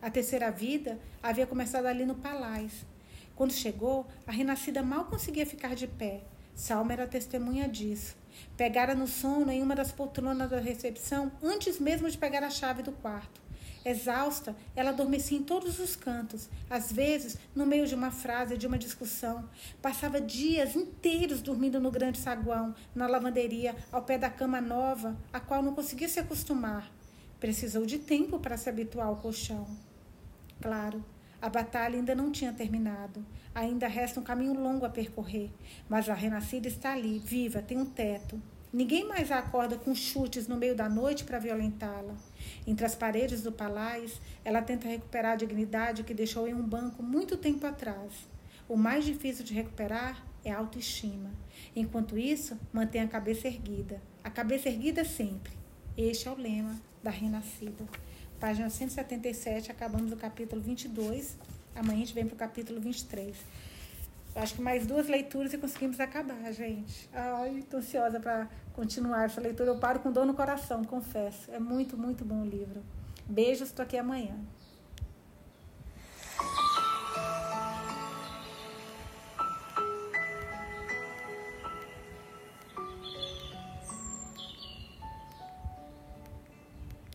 A 0.00 0.10
terceira 0.10 0.50
vida 0.50 0.98
havia 1.22 1.46
começado 1.46 1.86
ali 1.86 2.04
no 2.04 2.14
Palais. 2.14 2.86
Quando 3.34 3.52
chegou, 3.52 4.06
a 4.26 4.32
renascida 4.32 4.82
mal 4.82 5.06
conseguia 5.06 5.46
ficar 5.46 5.74
de 5.74 5.86
pé. 5.86 6.22
Salma 6.54 6.92
era 6.92 7.06
testemunha 7.06 7.68
disso. 7.68 8.16
Pegara 8.56 8.94
no 8.94 9.06
sono 9.06 9.50
em 9.50 9.62
uma 9.62 9.74
das 9.74 9.92
poltronas 9.92 10.50
da 10.50 10.60
recepção 10.60 11.30
antes 11.42 11.78
mesmo 11.78 12.10
de 12.10 12.18
pegar 12.18 12.42
a 12.42 12.50
chave 12.50 12.82
do 12.82 12.92
quarto. 12.92 13.47
Exausta, 13.88 14.54
ela 14.76 14.90
adormecia 14.90 15.38
em 15.38 15.42
todos 15.42 15.78
os 15.78 15.96
cantos, 15.96 16.48
às 16.68 16.92
vezes 16.92 17.38
no 17.54 17.66
meio 17.66 17.86
de 17.86 17.94
uma 17.94 18.10
frase, 18.10 18.58
de 18.58 18.66
uma 18.66 18.78
discussão. 18.78 19.48
Passava 19.80 20.20
dias 20.20 20.76
inteiros 20.76 21.40
dormindo 21.40 21.80
no 21.80 21.90
grande 21.90 22.18
saguão, 22.18 22.74
na 22.94 23.06
lavanderia, 23.06 23.74
ao 23.90 24.02
pé 24.02 24.18
da 24.18 24.30
cama 24.30 24.60
nova, 24.60 25.16
a 25.32 25.40
qual 25.40 25.62
não 25.62 25.74
conseguia 25.74 26.08
se 26.08 26.20
acostumar. 26.20 26.90
Precisou 27.40 27.86
de 27.86 27.98
tempo 27.98 28.38
para 28.38 28.56
se 28.56 28.68
habituar 28.68 29.06
ao 29.06 29.16
colchão. 29.16 29.66
Claro, 30.60 31.04
a 31.40 31.48
batalha 31.48 31.96
ainda 31.96 32.14
não 32.14 32.32
tinha 32.32 32.52
terminado. 32.52 33.24
Ainda 33.54 33.86
resta 33.86 34.20
um 34.20 34.24
caminho 34.24 34.60
longo 34.60 34.84
a 34.84 34.90
percorrer, 34.90 35.50
mas 35.88 36.08
a 36.08 36.14
renascida 36.14 36.68
está 36.68 36.92
ali, 36.92 37.18
viva, 37.18 37.62
tem 37.62 37.78
um 37.78 37.86
teto. 37.86 38.40
Ninguém 38.72 39.06
mais 39.06 39.30
a 39.30 39.38
acorda 39.38 39.76
com 39.76 39.94
chutes 39.94 40.46
no 40.46 40.56
meio 40.56 40.74
da 40.74 40.88
noite 40.88 41.24
para 41.24 41.38
violentá-la. 41.38 42.14
Entre 42.68 42.84
as 42.84 42.94
paredes 42.94 43.40
do 43.40 43.50
palácio, 43.50 44.20
ela 44.44 44.60
tenta 44.60 44.86
recuperar 44.86 45.32
a 45.32 45.36
dignidade 45.36 46.02
que 46.02 46.12
deixou 46.12 46.46
em 46.46 46.52
um 46.52 46.62
banco 46.62 47.02
muito 47.02 47.34
tempo 47.34 47.66
atrás. 47.66 48.12
O 48.68 48.76
mais 48.76 49.06
difícil 49.06 49.42
de 49.42 49.54
recuperar 49.54 50.22
é 50.44 50.52
a 50.52 50.58
autoestima. 50.58 51.30
Enquanto 51.74 52.18
isso, 52.18 52.60
mantém 52.70 53.00
a 53.00 53.08
cabeça 53.08 53.48
erguida. 53.48 54.02
A 54.22 54.28
cabeça 54.28 54.68
erguida 54.68 55.02
sempre. 55.02 55.50
Este 55.96 56.28
é 56.28 56.30
o 56.30 56.34
lema 56.34 56.78
da 57.02 57.08
Renascida. 57.10 57.86
Página 58.38 58.68
177, 58.68 59.70
acabamos 59.70 60.12
o 60.12 60.16
capítulo 60.16 60.60
22. 60.60 61.38
Amanhã 61.74 61.96
a 61.96 62.00
gente 62.00 62.12
vem 62.12 62.26
para 62.26 62.34
o 62.34 62.38
capítulo 62.38 62.82
23. 62.82 63.34
Acho 64.38 64.54
que 64.54 64.62
mais 64.62 64.86
duas 64.86 65.08
leituras 65.08 65.52
e 65.52 65.58
conseguimos 65.58 65.98
acabar, 65.98 66.52
gente. 66.52 67.10
Ai, 67.12 67.64
tô 67.68 67.78
ansiosa 67.78 68.20
para 68.20 68.48
continuar 68.72 69.24
essa 69.24 69.40
leitura. 69.40 69.70
Eu 69.70 69.78
paro 69.78 69.98
com 69.98 70.12
dor 70.12 70.24
no 70.24 70.32
coração, 70.32 70.84
confesso. 70.84 71.50
É 71.50 71.58
muito, 71.58 71.96
muito 71.96 72.24
bom 72.24 72.42
o 72.42 72.46
livro. 72.46 72.84
Beijos, 73.28 73.68
estou 73.68 73.82
aqui 73.82 73.98
amanhã. 73.98 74.36